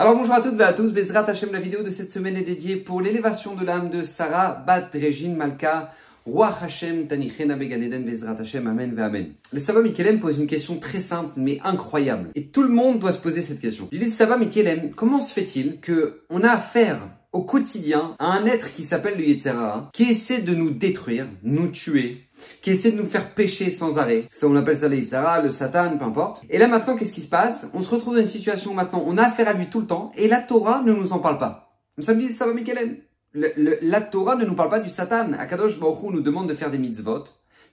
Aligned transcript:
Alors 0.00 0.16
bonjour 0.16 0.32
à 0.32 0.40
toutes 0.40 0.58
et 0.58 0.62
à 0.62 0.72
tous, 0.72 0.92
Bezrat 0.92 1.28
Hashem, 1.28 1.52
la 1.52 1.60
vidéo 1.60 1.82
de 1.82 1.90
cette 1.90 2.10
semaine 2.10 2.34
est 2.34 2.42
dédiée 2.42 2.76
pour 2.76 3.02
l'élévation 3.02 3.54
de 3.54 3.66
l'âme 3.66 3.90
de 3.90 4.02
Sarah 4.02 4.54
Bat 4.66 4.88
Régine 4.94 5.36
Malka, 5.36 5.92
Roi 6.24 6.56
Hashem 6.62 7.06
Tanichena 7.06 7.54
Beganeden 7.54 8.06
Bezrat 8.06 8.36
Hashem, 8.40 8.66
Amen 8.66 8.98
Amen. 8.98 9.34
Le 9.52 9.60
Sava 9.60 9.82
Mikelem 9.82 10.18
pose 10.18 10.38
une 10.38 10.46
question 10.46 10.78
très 10.78 11.00
simple 11.00 11.34
mais 11.36 11.60
incroyable. 11.64 12.30
Et 12.34 12.46
tout 12.46 12.62
le 12.62 12.70
monde 12.70 12.98
doit 12.98 13.12
se 13.12 13.18
poser 13.18 13.42
cette 13.42 13.60
question. 13.60 13.90
Il 13.92 13.98
dit 13.98 14.10
Sava 14.10 14.38
Mikelem, 14.38 14.92
comment 14.92 15.20
se 15.20 15.34
fait-il 15.34 15.80
que 15.80 16.22
on 16.30 16.44
a 16.44 16.50
affaire 16.50 17.02
au 17.32 17.42
quotidien 17.42 18.16
à 18.18 18.32
un 18.32 18.46
être 18.46 18.74
qui 18.74 18.84
s'appelle 18.84 19.18
le 19.18 19.24
Yetzera, 19.24 19.90
qui 19.92 20.04
essaie 20.04 20.40
de 20.40 20.54
nous 20.54 20.70
détruire, 20.70 21.26
nous 21.42 21.68
tuer, 21.68 22.22
qui 22.62 22.70
essaie 22.70 22.92
de 22.92 22.96
nous 22.96 23.06
faire 23.06 23.34
pécher 23.34 23.70
sans 23.70 23.98
arrêt. 23.98 24.26
Ça, 24.30 24.46
on 24.46 24.56
appelle 24.56 24.78
ça 24.78 24.88
le 24.88 24.96
Yitzhara, 24.96 25.40
le 25.40 25.50
Satan, 25.50 25.96
peu 25.98 26.04
importe. 26.04 26.42
Et 26.50 26.58
là, 26.58 26.68
maintenant, 26.68 26.96
qu'est-ce 26.96 27.12
qui 27.12 27.20
se 27.20 27.28
passe? 27.28 27.68
On 27.74 27.80
se 27.80 27.90
retrouve 27.90 28.14
dans 28.16 28.22
une 28.22 28.28
situation 28.28 28.72
où 28.72 28.74
maintenant, 28.74 29.02
on 29.06 29.18
a 29.18 29.24
affaire 29.24 29.48
à 29.48 29.52
lui 29.52 29.66
tout 29.66 29.80
le 29.80 29.86
temps, 29.86 30.12
et 30.16 30.28
la 30.28 30.40
Torah 30.40 30.82
ne 30.84 30.92
nous 30.92 31.12
en 31.12 31.18
parle 31.18 31.38
pas. 31.38 31.78
Ça 32.00 32.14
me 32.14 32.20
dit, 32.20 32.32
ça 32.32 32.46
va, 32.46 32.52
Mikelem 32.54 32.96
La 33.34 34.00
Torah 34.00 34.36
ne 34.36 34.44
nous 34.44 34.54
parle 34.54 34.70
pas 34.70 34.80
du 34.80 34.88
Satan. 34.88 35.32
Akadosh 35.38 35.78
Baruch 35.78 36.12
nous 36.12 36.20
demande 36.20 36.48
de 36.48 36.54
faire 36.54 36.70
des 36.70 36.78
mitzvot. 36.78 37.24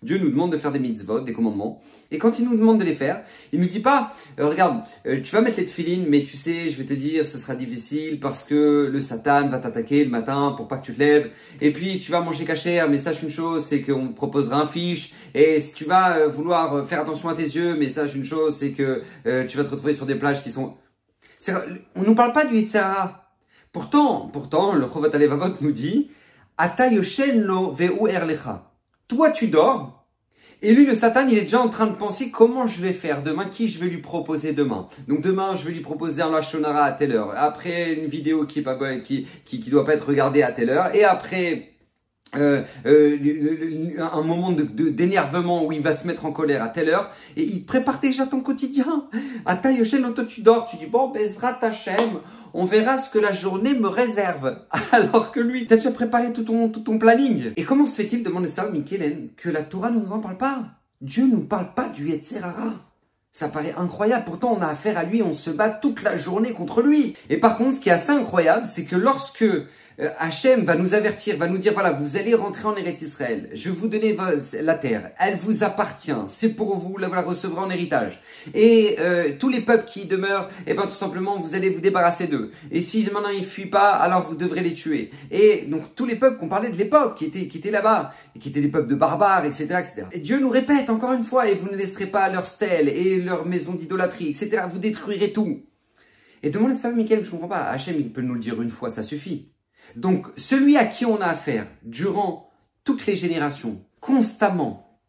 Dieu 0.04 0.20
nous 0.20 0.30
demande 0.30 0.52
de 0.52 0.58
faire 0.58 0.72
des 0.72 0.80
mitzvot, 0.80 1.22
des 1.22 1.34
commandements. 1.34 1.82
Et 2.12 2.20
quand 2.20 2.38
il 2.38 2.46
nous 2.46 2.56
demande 2.56 2.80
de 2.80 2.84
les 2.84 2.94
faire, 2.94 3.24
il 3.52 3.60
nous 3.60 3.68
dit 3.68 3.80
pas, 3.80 4.14
euh, 4.40 4.48
regarde, 4.48 4.84
euh, 5.08 5.22
tu 5.22 5.34
vas 5.34 5.42
mettre 5.42 5.58
les 5.58 5.66
tefilines, 5.66 6.06
mais 6.08 6.24
tu 6.24 6.38
sais, 6.38 6.70
je 6.70 6.78
vais 6.78 6.86
te 6.86 6.94
dire, 6.94 7.26
ce 7.26 7.40
sera 7.40 7.56
difficile 7.56 8.20
parce 8.20 8.44
que 8.44 8.90
le 8.92 9.02
Satan 9.02 9.50
va 9.50 9.58
t'attaquer 9.58 10.04
le 10.04 10.12
matin 10.12 10.54
pour 10.56 10.68
pas 10.68 10.78
que 10.78 10.86
tu 10.86 10.94
te 10.94 11.00
lèves. 11.00 11.32
Et 11.62 11.72
puis, 11.72 12.00
tu 12.00 12.12
vas 12.12 12.22
manger 12.22 12.46
cachère, 12.46 12.90
mais 12.90 13.00
sache 13.00 13.24
une 13.24 13.32
chose, 13.32 13.66
c'est 13.66 13.82
qu'on 13.82 14.10
te 14.10 14.16
proposera 14.16 14.62
un 14.62 14.68
fiche. 14.68 15.14
Et 15.34 15.64
tu 15.76 15.86
vas 15.86 16.18
euh, 16.18 16.28
vouloir 16.28 16.88
faire 16.88 17.02
attention 17.02 17.30
à 17.30 17.34
tes 17.34 17.44
yeux, 17.44 17.76
mais 17.76 17.90
sache 17.90 18.14
une 18.14 18.26
chose, 18.26 18.56
c'est 18.56 18.72
que 18.72 19.02
tu 19.48 19.58
vas 19.58 19.64
te 19.64 19.70
retrouver 19.70 19.94
sur 19.94 20.06
des 20.06 20.16
plages 20.16 20.44
qui 20.44 20.52
sont... 20.52 20.76
On 21.96 22.04
nous 22.04 22.16
parle 22.16 22.34
pas 22.34 22.46
du 22.46 22.56
Yitzhara. 22.56 23.24
Pourtant, 23.72 24.30
pourtant, 24.32 24.74
le 24.74 24.88
Chovat 24.88 25.10
Alevavot 25.14 25.56
nous 25.62 25.72
dit, 25.72 26.10
Atayoshen 26.58 27.42
lo 27.42 27.72
veu 27.72 27.92
erlecha. 28.10 28.68
Toi, 29.08 29.32
tu 29.32 29.48
dors. 29.48 30.06
Et 30.62 30.74
lui, 30.74 30.86
le 30.86 30.96
Satan, 30.96 31.28
il 31.28 31.38
est 31.38 31.44
déjà 31.44 31.62
en 31.62 31.70
train 31.70 31.86
de 31.86 31.96
penser 31.96 32.32
comment 32.32 32.66
je 32.66 32.82
vais 32.82 32.94
faire 32.94 33.22
demain, 33.22 33.46
qui 33.46 33.68
je 33.68 33.80
vais 33.80 33.86
lui 33.86 34.00
proposer 34.00 34.54
demain? 34.54 34.88
Donc 35.08 35.22
demain, 35.22 35.56
je 35.56 35.64
vais 35.64 35.72
lui 35.72 35.82
proposer 35.82 36.24
un 36.24 36.32
Lachonara 36.32 36.84
à 36.84 36.92
telle 36.92 37.12
heure. 37.12 37.32
Après, 37.36 37.94
une 37.94 38.08
vidéo 38.08 38.46
qui 38.46 38.64
qui 39.46 39.70
doit 39.70 39.86
pas 39.86 39.94
être 39.94 40.08
regardée 40.08 40.42
à 40.42 40.52
telle 40.52 40.72
heure. 40.72 40.96
Et 40.96 41.04
après, 41.04 41.77
euh, 42.36 42.62
euh, 42.86 43.18
un 44.00 44.22
moment 44.22 44.52
de, 44.52 44.64
d'énervement 44.90 45.66
où 45.66 45.72
il 45.72 45.82
va 45.82 45.96
se 45.96 46.06
mettre 46.06 46.26
en 46.26 46.32
colère 46.32 46.62
à 46.62 46.68
telle 46.68 46.90
heure 46.90 47.12
et 47.38 47.44
il 47.44 47.66
prépare 47.66 48.00
déjà 48.00 48.26
ton 48.26 48.42
quotidien. 48.42 49.08
À 49.46 49.56
taille 49.56 49.82
toi 50.14 50.26
tu 50.26 50.42
dors, 50.42 50.66
tu 50.66 50.78
dis 50.78 50.88
bon, 50.88 51.10
Bezrat 51.10 51.54
ta 51.54 51.72
on 52.54 52.66
verra 52.66 52.98
ce 52.98 53.10
que 53.10 53.20
la 53.20 53.32
journée 53.32 53.74
me 53.74 53.88
réserve. 53.88 54.60
Alors 54.92 55.32
que 55.32 55.40
lui, 55.40 55.66
t'as 55.66 55.76
déjà 55.76 55.92
préparé 55.92 56.34
tout 56.34 56.44
ton, 56.44 56.70
tout 56.70 56.80
ton 56.80 56.98
planning. 56.98 57.54
Et 57.56 57.64
comment 57.64 57.86
se 57.86 57.96
fait-il, 57.96 58.24
demander 58.24 58.50
ça, 58.50 58.68
Michelen, 58.70 59.30
que 59.38 59.50
la 59.50 59.64
Torah 59.64 59.92
ne 59.92 60.00
nous 60.00 60.12
en 60.12 60.20
parle 60.20 60.38
pas? 60.38 60.66
Dieu 61.02 61.26
ne 61.26 61.34
nous 61.34 61.46
parle 61.46 61.74
pas 61.76 61.90
du 61.90 62.10
Yetzerara. 62.10 62.74
Ça 63.32 63.50
paraît 63.50 63.76
incroyable, 63.78 64.26
pourtant 64.26 64.58
on 64.58 64.62
a 64.64 64.68
affaire 64.68 64.98
à 64.98 65.04
lui, 65.04 65.22
on 65.22 65.34
se 65.34 65.52
bat 65.52 65.70
toute 65.70 66.02
la 66.02 66.18
journée 66.18 66.54
contre 66.54 66.82
lui. 66.82 67.16
Et 67.30 67.38
par 67.38 67.58
contre, 67.58 67.76
ce 67.76 67.80
qui 67.80 67.90
est 67.90 67.92
assez 67.92 68.12
incroyable, 68.12 68.66
c'est 68.66 68.86
que 68.86 68.96
lorsque 68.96 69.46
Hachem 70.20 70.64
va 70.64 70.76
nous 70.76 70.94
avertir, 70.94 71.38
va 71.38 71.48
nous 71.48 71.58
dire, 71.58 71.74
voilà, 71.74 71.92
vous 71.92 72.18
allez 72.18 72.36
rentrer 72.36 72.68
en 72.68 72.76
Eretz 72.76 73.02
Israël, 73.02 73.50
je 73.54 73.70
vais 73.70 73.76
vous 73.76 73.88
donner 73.88 74.16
la 74.54 74.76
terre, 74.76 75.12
elle 75.20 75.38
vous 75.38 75.64
appartient, 75.64 76.12
c'est 76.28 76.50
pour 76.50 76.78
vous, 76.78 76.90
vous 76.90 76.98
la 76.98 77.08
recevrez 77.08 77.60
en 77.60 77.70
héritage. 77.72 78.22
Et 78.54 78.98
euh, 79.00 79.32
tous 79.40 79.50
les 79.50 79.62
peuples 79.62 79.86
qui 79.86 80.06
demeurent, 80.06 80.50
eh 80.68 80.76
ben 80.76 80.84
tout 80.84 80.92
simplement, 80.92 81.40
vous 81.40 81.56
allez 81.56 81.72
vous 81.72 81.82
débarrasser 81.82 82.28
d'eux. 82.28 82.52
Et 82.70 82.82
si 82.82 83.10
maintenant 83.12 83.30
ils 83.30 83.46
fuient 83.46 83.66
pas, 83.66 83.90
alors 83.90 84.28
vous 84.28 84.36
devrez 84.36 84.62
les 84.62 84.74
tuer. 84.74 85.10
Et 85.32 85.66
donc 85.68 85.96
tous 85.96 86.06
les 86.06 86.16
peuples 86.16 86.38
qu'on 86.38 86.48
parlait 86.48 86.70
de 86.70 86.78
l'époque, 86.78 87.18
qui 87.18 87.26
étaient, 87.26 87.48
qui 87.48 87.58
étaient 87.58 87.72
là-bas, 87.72 88.14
qui 88.40 88.50
étaient 88.50 88.62
des 88.62 88.68
peuples 88.68 88.90
de 88.90 88.96
barbares, 88.96 89.46
etc., 89.46 89.64
etc. 89.80 90.04
Et 90.12 90.20
Dieu 90.20 90.40
nous 90.40 90.50
répète 90.50 90.92
encore 90.92 91.14
une 91.14 91.24
fois, 91.24 91.50
et 91.50 91.56
vous 91.56 91.72
ne 91.72 91.76
laisserez 91.76 92.06
pas 92.06 92.30
leurs 92.30 92.46
stèles 92.46 92.90
et 92.90 93.18
leurs 93.18 93.48
maisons 93.48 93.74
d'idolâtrie, 93.74 94.30
etc. 94.30 94.64
Vous 94.70 94.80
détruirez 94.80 95.34
tout. 95.34 95.64
Et 96.44 96.52
demandez 96.52 96.76
ça, 96.76 96.92
Michael, 96.92 97.24
je 97.24 97.32
comprends 97.32 97.48
pas. 97.48 97.64
Hachem, 97.64 97.96
il 97.98 98.14
peut 98.14 98.22
nous 98.22 98.36
le 98.36 98.40
dire 98.40 98.62
une 98.62 98.70
fois, 98.70 98.92
ça 98.92 99.02
suffit. 99.02 99.50
Donc, 99.96 100.28
celui 100.38 100.78
à 100.78 100.86
qui 100.86 101.06
on 101.06 101.22
a 101.22 101.28
affaire 101.28 101.68
durant 101.84 102.52
toutes 102.84 103.06
les 103.06 103.16
générations, 103.16 103.84
constamment, 104.00 105.00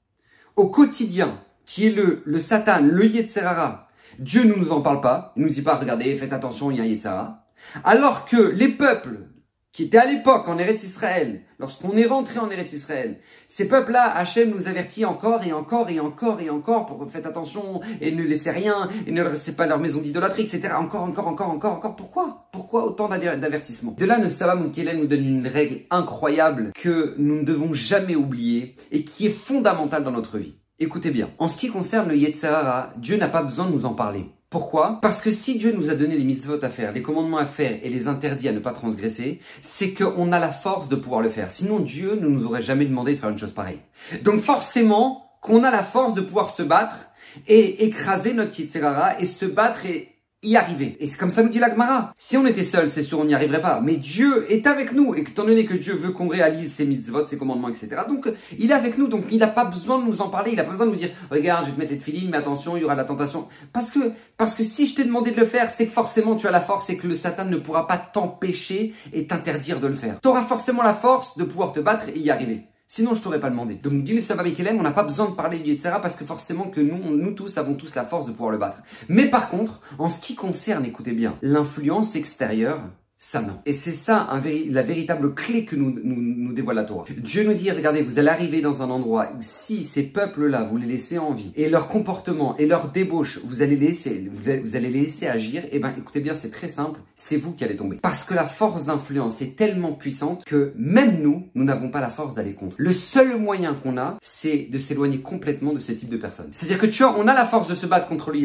au 0.56 0.68
quotidien, 0.68 1.38
qui 1.64 1.86
est 1.86 1.90
le, 1.90 2.22
le 2.24 2.38
Satan, 2.38 2.80
le 2.82 3.06
Yetzerara, 3.06 3.88
Dieu 4.18 4.44
ne 4.44 4.54
nous 4.54 4.72
en 4.72 4.80
parle 4.80 5.00
pas. 5.00 5.32
Il 5.36 5.42
nous 5.42 5.50
dit 5.50 5.62
pas, 5.62 5.76
regardez, 5.76 6.16
faites 6.16 6.32
attention, 6.32 6.70
il 6.70 6.78
y 6.78 7.06
a 7.06 7.20
un. 7.20 7.38
Alors 7.84 8.24
que 8.24 8.36
les 8.36 8.68
peuples 8.68 9.28
qui 9.72 9.84
étaient 9.84 9.98
à 9.98 10.06
l'époque 10.06 10.48
en 10.48 10.58
Eretz 10.58 10.82
Israël, 10.82 11.42
lorsqu'on 11.58 11.96
est 11.96 12.06
rentré 12.06 12.38
en 12.38 12.50
Eretz 12.50 12.72
Israël, 12.72 13.18
ces 13.48 13.68
peuples-là, 13.68 14.16
Hachem 14.16 14.50
nous 14.50 14.68
avertit 14.68 15.04
encore 15.04 15.44
et 15.44 15.52
encore 15.52 15.90
et 15.90 16.00
encore 16.00 16.40
et 16.40 16.50
encore 16.50 16.86
pour 16.86 17.06
faites 17.10 17.26
attention 17.26 17.80
et 18.00 18.10
ne 18.10 18.22
laissez 18.22 18.50
rien 18.50 18.88
et 19.06 19.12
ne 19.12 19.22
laissez 19.22 19.54
pas 19.54 19.66
leur 19.66 19.78
maison 19.78 20.00
d'idolâtrie, 20.00 20.42
etc. 20.42 20.74
Encore, 20.76 21.02
encore, 21.02 21.28
encore, 21.28 21.50
encore, 21.50 21.72
encore. 21.74 21.96
Pourquoi? 21.96 22.48
Pourquoi 22.52 22.84
autant 22.84 23.08
d'avertissements? 23.08 23.94
De 23.98 24.04
là, 24.04 24.18
Sabbat 24.30 24.56
Moukelen 24.56 24.98
nous 24.98 25.06
donne 25.06 25.24
une 25.24 25.46
règle 25.46 25.82
incroyable 25.90 26.72
que 26.74 27.14
nous 27.18 27.36
ne 27.36 27.44
devons 27.44 27.72
jamais 27.74 28.16
oublier 28.16 28.76
et 28.90 29.04
qui 29.04 29.26
est 29.26 29.30
fondamentale 29.30 30.04
dans 30.04 30.10
notre 30.10 30.38
vie. 30.38 30.56
Écoutez 30.80 31.10
bien. 31.10 31.30
En 31.38 31.48
ce 31.48 31.58
qui 31.58 31.68
concerne 31.70 32.08
le 32.08 32.16
Yetzirah, 32.16 32.94
Dieu 32.98 33.16
n'a 33.16 33.28
pas 33.28 33.42
besoin 33.42 33.66
de 33.66 33.72
nous 33.72 33.84
en 33.84 33.94
parler. 33.94 34.26
Pourquoi? 34.50 34.98
Parce 35.02 35.20
que 35.20 35.30
si 35.30 35.58
Dieu 35.58 35.72
nous 35.72 35.90
a 35.90 35.94
donné 35.94 36.16
les 36.16 36.24
mitzvot 36.24 36.64
à 36.64 36.70
faire, 36.70 36.92
les 36.92 37.02
commandements 37.02 37.36
à 37.36 37.44
faire 37.44 37.78
et 37.82 37.90
les 37.90 38.08
interdits 38.08 38.48
à 38.48 38.52
ne 38.52 38.60
pas 38.60 38.72
transgresser, 38.72 39.40
c'est 39.60 39.92
qu'on 39.92 40.32
a 40.32 40.38
la 40.38 40.52
force 40.52 40.88
de 40.88 40.96
pouvoir 40.96 41.20
le 41.20 41.28
faire. 41.28 41.50
Sinon, 41.50 41.80
Dieu 41.80 42.14
ne 42.14 42.28
nous 42.28 42.46
aurait 42.46 42.62
jamais 42.62 42.86
demandé 42.86 43.12
de 43.12 43.18
faire 43.18 43.28
une 43.28 43.36
chose 43.36 43.52
pareille. 43.52 43.80
Donc 44.22 44.42
forcément, 44.42 45.28
qu'on 45.42 45.64
a 45.64 45.70
la 45.70 45.82
force 45.82 46.14
de 46.14 46.22
pouvoir 46.22 46.48
se 46.48 46.62
battre 46.62 47.10
et 47.46 47.84
écraser 47.84 48.32
notre 48.32 48.58
Yitzhara 48.58 49.20
et 49.20 49.26
se 49.26 49.44
battre 49.44 49.84
et 49.84 50.17
y 50.42 50.56
arriver. 50.56 50.96
Et 51.00 51.08
c'est 51.08 51.18
comme 51.18 51.30
ça 51.30 51.42
nous 51.42 51.48
dit 51.48 51.58
l'Agmara. 51.58 52.12
Si 52.14 52.36
on 52.36 52.46
était 52.46 52.64
seul, 52.64 52.90
c'est 52.90 53.02
sûr, 53.02 53.18
on 53.18 53.24
n'y 53.24 53.34
arriverait 53.34 53.60
pas. 53.60 53.80
Mais 53.82 53.96
Dieu 53.96 54.46
est 54.50 54.66
avec 54.66 54.92
nous. 54.92 55.14
Et 55.14 55.20
étant 55.20 55.44
donné 55.44 55.64
que 55.64 55.74
Dieu 55.74 55.94
veut 55.94 56.12
qu'on 56.12 56.28
réalise 56.28 56.72
ses 56.72 56.84
mitzvot, 56.84 57.26
ses 57.26 57.36
commandements, 57.36 57.68
etc. 57.68 58.02
Donc, 58.08 58.28
il 58.58 58.70
est 58.70 58.74
avec 58.74 58.98
nous. 58.98 59.08
Donc, 59.08 59.24
il 59.30 59.38
n'a 59.38 59.48
pas 59.48 59.64
besoin 59.64 59.98
de 59.98 60.04
nous 60.04 60.20
en 60.20 60.28
parler. 60.28 60.52
Il 60.52 60.56
n'a 60.56 60.64
pas 60.64 60.70
besoin 60.70 60.86
de 60.86 60.92
nous 60.92 60.96
dire, 60.96 61.10
regarde, 61.30 61.64
je 61.64 61.70
vais 61.70 61.74
te 61.74 61.80
mettre 61.80 61.92
les 61.92 62.00
filines, 62.00 62.30
mais 62.30 62.36
attention, 62.36 62.76
il 62.76 62.82
y 62.82 62.84
aura 62.84 62.94
la 62.94 63.04
tentation. 63.04 63.48
Parce 63.72 63.90
que, 63.90 64.12
parce 64.36 64.54
que 64.54 64.62
si 64.62 64.86
je 64.86 64.94
t'ai 64.94 65.04
demandé 65.04 65.32
de 65.32 65.40
le 65.40 65.46
faire, 65.46 65.70
c'est 65.74 65.86
que 65.86 65.92
forcément 65.92 66.36
tu 66.36 66.46
as 66.46 66.52
la 66.52 66.60
force 66.60 66.88
et 66.90 66.96
que 66.96 67.06
le 67.06 67.16
Satan 67.16 67.46
ne 67.46 67.56
pourra 67.56 67.88
pas 67.88 67.98
t'empêcher 67.98 68.94
et 69.12 69.26
t'interdire 69.26 69.80
de 69.80 69.88
le 69.88 69.94
faire. 69.94 70.20
Tu 70.20 70.28
auras 70.28 70.44
forcément 70.44 70.82
la 70.82 70.94
force 70.94 71.36
de 71.36 71.44
pouvoir 71.44 71.72
te 71.72 71.80
battre 71.80 72.04
et 72.14 72.18
y 72.18 72.30
arriver. 72.30 72.67
Sinon, 72.90 73.14
je 73.14 73.20
t'aurais 73.20 73.38
pas 73.38 73.50
demandé. 73.50 73.74
Donc, 73.74 74.02
dis-le 74.02 74.22
ça 74.22 74.34
va 74.34 74.40
avec 74.40 74.58
on 74.58 74.82
n'a 74.82 74.90
pas 74.92 75.02
besoin 75.02 75.28
de 75.28 75.34
parler 75.34 75.58
du 75.58 75.72
etc. 75.72 75.96
parce 76.00 76.16
que 76.16 76.24
forcément 76.24 76.70
que 76.70 76.80
nous, 76.80 77.14
nous 77.14 77.32
tous 77.32 77.58
avons 77.58 77.74
tous 77.74 77.94
la 77.94 78.04
force 78.04 78.24
de 78.24 78.32
pouvoir 78.32 78.50
le 78.50 78.56
battre. 78.56 78.78
Mais 79.10 79.26
par 79.26 79.50
contre, 79.50 79.80
en 79.98 80.08
ce 80.08 80.18
qui 80.18 80.34
concerne, 80.34 80.86
écoutez 80.86 81.12
bien, 81.12 81.36
l'influence 81.42 82.16
extérieure, 82.16 82.80
ça 83.18 83.42
non. 83.42 83.58
Et 83.66 83.72
c'est 83.72 83.92
ça 83.92 84.28
la 84.70 84.82
véritable 84.82 85.34
clé 85.34 85.64
que 85.64 85.74
nous, 85.74 85.90
nous, 85.90 86.20
nous, 86.20 86.52
dévoile 86.52 86.76
la 86.76 86.84
Torah. 86.84 87.04
Dieu 87.16 87.42
nous 87.44 87.54
dit, 87.54 87.70
regardez, 87.70 88.00
vous 88.02 88.18
allez 88.18 88.28
arriver 88.28 88.60
dans 88.60 88.82
un 88.82 88.90
endroit 88.90 89.32
où 89.36 89.38
si 89.40 89.82
ces 89.84 90.04
peuples-là, 90.04 90.62
vous 90.62 90.76
les 90.76 90.86
laissez 90.86 91.18
en 91.18 91.32
vie, 91.32 91.52
et 91.56 91.68
leur 91.68 91.88
comportement 91.88 92.56
et 92.58 92.66
leur 92.66 92.90
débauche, 92.90 93.40
vous 93.44 93.62
allez 93.62 93.76
laisser, 93.76 94.30
vous 94.32 94.76
allez, 94.76 94.88
laisser 94.88 95.26
agir, 95.26 95.64
et 95.64 95.70
eh 95.72 95.78
ben 95.78 95.92
écoutez 95.98 96.20
bien, 96.20 96.34
c'est 96.34 96.50
très 96.50 96.68
simple, 96.68 97.00
c'est 97.16 97.36
vous 97.36 97.52
qui 97.52 97.64
allez 97.64 97.76
tomber. 97.76 97.96
Parce 98.00 98.24
que 98.24 98.34
la 98.34 98.46
force 98.46 98.84
d'influence 98.84 99.42
est 99.42 99.56
tellement 99.56 99.92
puissante 99.92 100.44
que 100.44 100.72
même 100.76 101.20
nous, 101.20 101.48
nous 101.54 101.64
n'avons 101.64 101.90
pas 101.90 102.00
la 102.00 102.10
force 102.10 102.34
d'aller 102.34 102.54
contre. 102.54 102.76
Le 102.78 102.92
seul 102.92 103.38
moyen 103.38 103.74
qu'on 103.74 103.98
a, 103.98 104.16
c'est 104.22 104.68
de 104.70 104.78
s'éloigner 104.78 105.18
complètement 105.18 105.72
de 105.72 105.80
ce 105.80 105.92
type 105.92 106.08
de 106.08 106.16
personnes. 106.16 106.50
C'est-à-dire 106.52 106.78
que 106.78 106.86
tu 106.86 107.02
vois, 107.02 107.16
on 107.18 107.26
a 107.26 107.34
la 107.34 107.44
force 107.44 107.68
de 107.68 107.74
se 107.74 107.86
battre 107.86 108.06
contre 108.06 108.30
le 108.30 108.38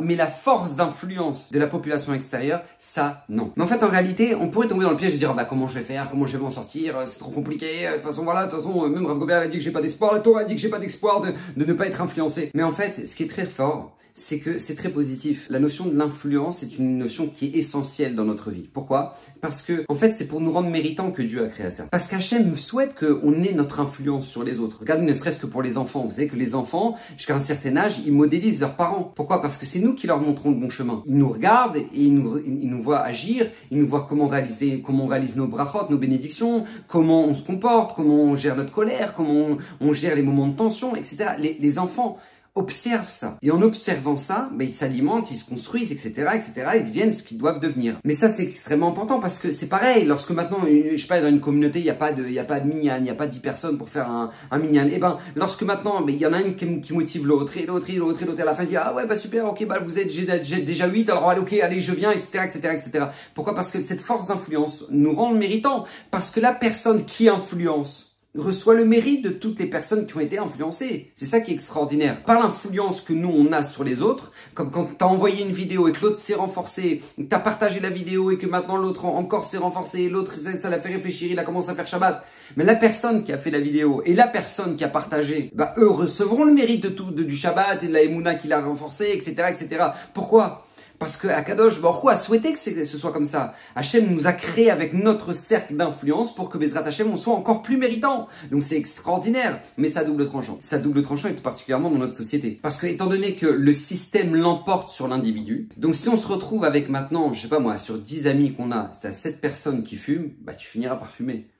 mais 0.00 0.16
la 0.16 0.26
force 0.26 0.74
d'influence 0.74 1.52
de 1.52 1.58
la 1.58 1.66
population 1.66 2.14
extérieure, 2.14 2.62
ça, 2.78 3.24
non. 3.28 3.52
Mais 3.56 3.62
en 3.62 3.66
fait, 3.66 3.82
en 3.82 3.88
réalité, 3.88 4.13
on 4.40 4.48
pourrait 4.48 4.68
tomber 4.68 4.84
dans 4.84 4.90
le 4.90 4.96
piège 4.96 5.12
de 5.12 5.18
dire 5.18 5.34
bah 5.34 5.44
comment 5.44 5.68
je 5.68 5.74
vais 5.74 5.84
faire, 5.84 6.10
comment 6.10 6.26
je 6.26 6.36
vais 6.36 6.42
m'en 6.42 6.50
sortir, 6.50 6.96
c'est 7.06 7.18
trop 7.18 7.30
compliqué. 7.30 7.86
De 7.88 7.94
toute 7.94 8.02
façon 8.02 8.24
voilà, 8.24 8.46
de 8.46 8.50
toute 8.50 8.60
façon 8.60 8.88
même 8.88 9.06
Rav 9.06 9.18
Gobert 9.18 9.42
a 9.42 9.46
dit 9.46 9.58
que 9.58 9.64
j'ai 9.64 9.70
pas 9.70 9.82
d'espoir, 9.82 10.14
la 10.14 10.20
Torah 10.20 10.40
a 10.40 10.44
dit 10.44 10.54
que 10.54 10.60
j'ai 10.60 10.68
pas 10.68 10.78
d'espoir 10.78 11.20
de, 11.20 11.32
de 11.56 11.64
ne 11.64 11.72
pas 11.72 11.86
être 11.86 12.00
influencé. 12.00 12.50
Mais 12.54 12.62
en 12.62 12.72
fait, 12.72 13.06
ce 13.06 13.16
qui 13.16 13.24
est 13.24 13.28
très 13.28 13.46
fort, 13.46 13.96
c'est 14.14 14.38
que 14.38 14.58
c'est 14.58 14.76
très 14.76 14.90
positif. 14.90 15.46
La 15.50 15.58
notion 15.58 15.86
de 15.86 15.96
l'influence 15.96 16.62
est 16.62 16.78
une 16.78 16.98
notion 16.98 17.26
qui 17.26 17.46
est 17.46 17.58
essentielle 17.58 18.14
dans 18.14 18.24
notre 18.24 18.52
vie. 18.52 18.68
Pourquoi? 18.72 19.16
Parce 19.40 19.60
que, 19.60 19.84
en 19.88 19.96
fait, 19.96 20.14
c'est 20.14 20.26
pour 20.26 20.40
nous 20.40 20.52
rendre 20.52 20.70
méritants 20.70 21.10
que 21.10 21.22
Dieu 21.22 21.44
a 21.44 21.48
créé 21.48 21.70
ça. 21.72 21.88
Parce 21.90 22.06
qu'Hachem 22.06 22.56
souhaite 22.56 22.94
qu'on 22.94 23.32
ait 23.42 23.52
notre 23.52 23.80
influence 23.80 24.28
sur 24.28 24.44
les 24.44 24.60
autres. 24.60 24.78
Regardez, 24.80 25.04
ne 25.04 25.14
serait-ce 25.14 25.40
que 25.40 25.46
pour 25.46 25.62
les 25.62 25.76
enfants. 25.76 26.04
Vous 26.04 26.12
savez 26.12 26.28
que 26.28 26.36
les 26.36 26.54
enfants, 26.54 26.94
jusqu'à 27.16 27.34
un 27.34 27.40
certain 27.40 27.76
âge, 27.76 28.00
ils 28.06 28.12
modélisent 28.12 28.60
leurs 28.60 28.76
parents. 28.76 29.12
Pourquoi? 29.16 29.42
Parce 29.42 29.56
que 29.56 29.66
c'est 29.66 29.80
nous 29.80 29.94
qui 29.94 30.06
leur 30.06 30.20
montrons 30.20 30.50
le 30.50 30.56
bon 30.56 30.70
chemin. 30.70 31.02
Ils 31.06 31.16
nous 31.16 31.28
regardent 31.28 31.76
et 31.76 31.86
ils 31.92 32.14
nous, 32.14 32.38
ils 32.38 32.70
nous 32.70 32.82
voient 32.82 33.00
agir, 33.00 33.48
ils 33.72 33.78
nous 33.78 33.86
voient 33.86 34.06
comment 34.08 34.28
réaliser, 34.28 34.80
comment 34.80 35.04
on 35.04 35.08
réalise 35.08 35.34
nos 35.34 35.48
brachot, 35.48 35.90
nos 35.90 35.98
bénédictions, 35.98 36.64
comment 36.86 37.24
on 37.24 37.34
se 37.34 37.42
comporte, 37.42 37.96
comment 37.96 38.22
on 38.22 38.36
gère 38.36 38.54
notre 38.54 38.72
colère, 38.72 39.14
comment 39.16 39.58
on, 39.80 39.92
gère 39.92 40.14
les 40.14 40.22
moments 40.22 40.46
de 40.46 40.56
tension, 40.56 40.94
etc. 40.94 41.30
Les, 41.38 41.58
les 41.60 41.78
enfants, 41.80 42.18
observent 42.54 43.10
ça. 43.10 43.36
Et 43.42 43.50
en 43.50 43.60
observant 43.62 44.16
ça, 44.16 44.48
ben, 44.52 44.66
ils 44.66 44.72
s'alimentent, 44.72 45.30
ils 45.30 45.36
se 45.36 45.44
construisent, 45.44 45.90
etc., 45.90 46.12
etc., 46.34 46.68
et 46.76 46.80
deviennent 46.80 47.12
ce 47.12 47.22
qu'ils 47.22 47.38
doivent 47.38 47.58
devenir. 47.58 47.96
Mais 48.04 48.14
ça, 48.14 48.28
c'est 48.28 48.44
extrêmement 48.44 48.90
important 48.90 49.18
parce 49.18 49.38
que 49.38 49.50
c'est 49.50 49.66
pareil, 49.66 50.04
lorsque 50.04 50.30
maintenant, 50.30 50.58
je 50.64 50.96
sais 50.96 51.08
pas, 51.08 51.20
dans 51.20 51.28
une 51.28 51.40
communauté, 51.40 51.80
il 51.80 51.84
n'y 51.84 51.90
a 51.90 51.94
pas 51.94 52.12
de, 52.12 52.24
il 52.24 52.32
y 52.32 52.38
a 52.38 52.44
pas 52.44 52.60
de 52.60 52.68
minyan, 52.68 52.96
il 52.98 53.02
n'y 53.02 53.10
a 53.10 53.14
pas 53.14 53.26
dix 53.26 53.40
personnes 53.40 53.76
pour 53.76 53.88
faire 53.88 54.08
un, 54.08 54.30
un 54.50 54.58
minyan. 54.58 54.86
Et 54.86 54.94
eh 54.94 54.98
ben, 54.98 55.18
lorsque 55.34 55.62
maintenant, 55.62 56.00
ben, 56.02 56.14
il 56.14 56.20
y 56.20 56.26
en 56.26 56.32
a 56.32 56.40
une 56.40 56.54
qui, 56.54 56.92
motive 56.92 57.26
l'autre, 57.26 57.56
et 57.56 57.66
l'autre, 57.66 57.90
et 57.90 57.94
l'autre, 57.94 58.22
et 58.22 58.26
l'autre, 58.26 58.40
à 58.40 58.44
la 58.44 58.54
fin, 58.54 58.64
dit, 58.64 58.76
ah 58.76 58.94
ouais, 58.94 59.06
bah 59.06 59.16
super, 59.16 59.46
ok, 59.46 59.66
bah 59.66 59.80
vous 59.84 59.98
êtes, 59.98 60.10
j'ai 60.10 60.62
déjà 60.62 60.86
huit, 60.86 61.10
alors 61.10 61.28
allez, 61.28 61.40
ok, 61.40 61.52
allez, 61.54 61.80
je 61.80 61.92
viens, 61.92 62.12
etc., 62.12 62.44
etc., 62.44 62.78
etc. 62.78 63.06
Pourquoi? 63.34 63.54
Parce 63.54 63.72
que 63.72 63.82
cette 63.82 64.00
force 64.00 64.28
d'influence 64.28 64.84
nous 64.90 65.14
rend 65.14 65.32
méritant. 65.32 65.86
Parce 66.10 66.30
que 66.30 66.38
la 66.38 66.52
personne 66.52 67.04
qui 67.04 67.28
influence, 67.28 68.13
reçoit 68.36 68.74
le 68.74 68.84
mérite 68.84 69.24
de 69.24 69.30
toutes 69.30 69.58
les 69.60 69.66
personnes 69.66 70.06
qui 70.06 70.16
ont 70.16 70.20
été 70.20 70.38
influencées. 70.38 71.12
C'est 71.14 71.24
ça 71.24 71.40
qui 71.40 71.52
est 71.52 71.54
extraordinaire. 71.54 72.22
Par 72.24 72.40
l'influence 72.40 73.00
que 73.00 73.12
nous 73.12 73.30
on 73.30 73.52
a 73.52 73.62
sur 73.62 73.84
les 73.84 74.02
autres, 74.02 74.32
comme 74.54 74.70
quand 74.70 74.86
tu 74.98 75.04
as 75.04 75.06
envoyé 75.06 75.44
une 75.44 75.52
vidéo 75.52 75.88
et 75.88 75.92
que 75.92 76.00
l'autre 76.00 76.18
s'est 76.18 76.34
renforcé, 76.34 77.02
tu 77.16 77.26
as 77.30 77.38
partagé 77.38 77.80
la 77.80 77.90
vidéo 77.90 78.30
et 78.30 78.38
que 78.38 78.46
maintenant 78.46 78.76
l'autre 78.76 79.04
encore 79.04 79.44
s'est 79.44 79.58
renforcé, 79.58 80.08
l'autre 80.08 80.34
ça 80.60 80.68
l'a 80.68 80.80
fait 80.80 80.88
réfléchir, 80.88 81.30
il 81.30 81.38
a 81.38 81.44
commencé 81.44 81.70
à 81.70 81.74
faire 81.74 81.86
Shabbat. 81.86 82.24
Mais 82.56 82.64
la 82.64 82.74
personne 82.74 83.24
qui 83.24 83.32
a 83.32 83.38
fait 83.38 83.50
la 83.50 83.60
vidéo 83.60 84.02
et 84.04 84.14
la 84.14 84.26
personne 84.26 84.76
qui 84.76 84.84
a 84.84 84.88
partagé, 84.88 85.50
bah 85.54 85.72
eux 85.78 85.90
recevront 85.90 86.44
le 86.44 86.52
mérite 86.52 86.82
de 86.82 86.88
tout, 86.88 87.10
du 87.10 87.36
Shabbat 87.36 87.82
et 87.82 87.88
de 87.88 87.92
la 87.92 88.02
Emouna 88.02 88.34
qui 88.34 88.48
l'a 88.48 88.60
renforcé, 88.60 89.10
etc., 89.12 89.50
etc. 89.50 89.84
Pourquoi? 90.12 90.66
Parce 91.04 91.18
que 91.18 91.28
Akadosh 91.28 91.82
Baruch 91.82 92.10
a 92.10 92.16
souhaité 92.16 92.54
que 92.54 92.58
ce 92.58 92.96
soit 92.96 93.12
comme 93.12 93.26
ça. 93.26 93.52
Hachem 93.76 94.06
nous 94.06 94.26
a 94.26 94.32
créé 94.32 94.70
avec 94.70 94.94
notre 94.94 95.34
cercle 95.34 95.76
d'influence 95.76 96.34
pour 96.34 96.48
que 96.48 96.56
Bezrat 96.56 96.80
Hachem 96.80 97.12
on 97.12 97.16
soit 97.16 97.34
encore 97.34 97.62
plus 97.62 97.76
méritant. 97.76 98.26
Donc 98.50 98.62
c'est 98.62 98.78
extraordinaire, 98.78 99.60
mais 99.76 99.90
ça 99.90 100.02
double 100.02 100.26
tranchant. 100.26 100.56
Ça 100.62 100.78
double 100.78 101.02
tranchant 101.02 101.28
et 101.28 101.34
tout 101.34 101.42
particulièrement 101.42 101.90
dans 101.90 101.98
notre 101.98 102.16
société. 102.16 102.58
Parce 102.62 102.78
que 102.78 102.86
étant 102.86 103.06
donné 103.06 103.34
que 103.34 103.44
le 103.46 103.74
système 103.74 104.34
l'emporte 104.34 104.88
sur 104.88 105.06
l'individu, 105.06 105.68
donc 105.76 105.94
si 105.94 106.08
on 106.08 106.16
se 106.16 106.26
retrouve 106.26 106.64
avec 106.64 106.88
maintenant, 106.88 107.34
je 107.34 107.42
sais 107.42 107.48
pas 107.48 107.58
moi, 107.58 107.76
sur 107.76 107.98
10 107.98 108.26
amis 108.26 108.54
qu'on 108.54 108.72
a, 108.72 108.90
c'est 108.98 109.12
7 109.12 109.42
personnes 109.42 109.82
qui 109.82 109.96
fument, 109.96 110.30
bah 110.40 110.54
tu 110.54 110.66
finiras 110.66 110.96
par 110.96 111.10
fumer 111.10 111.50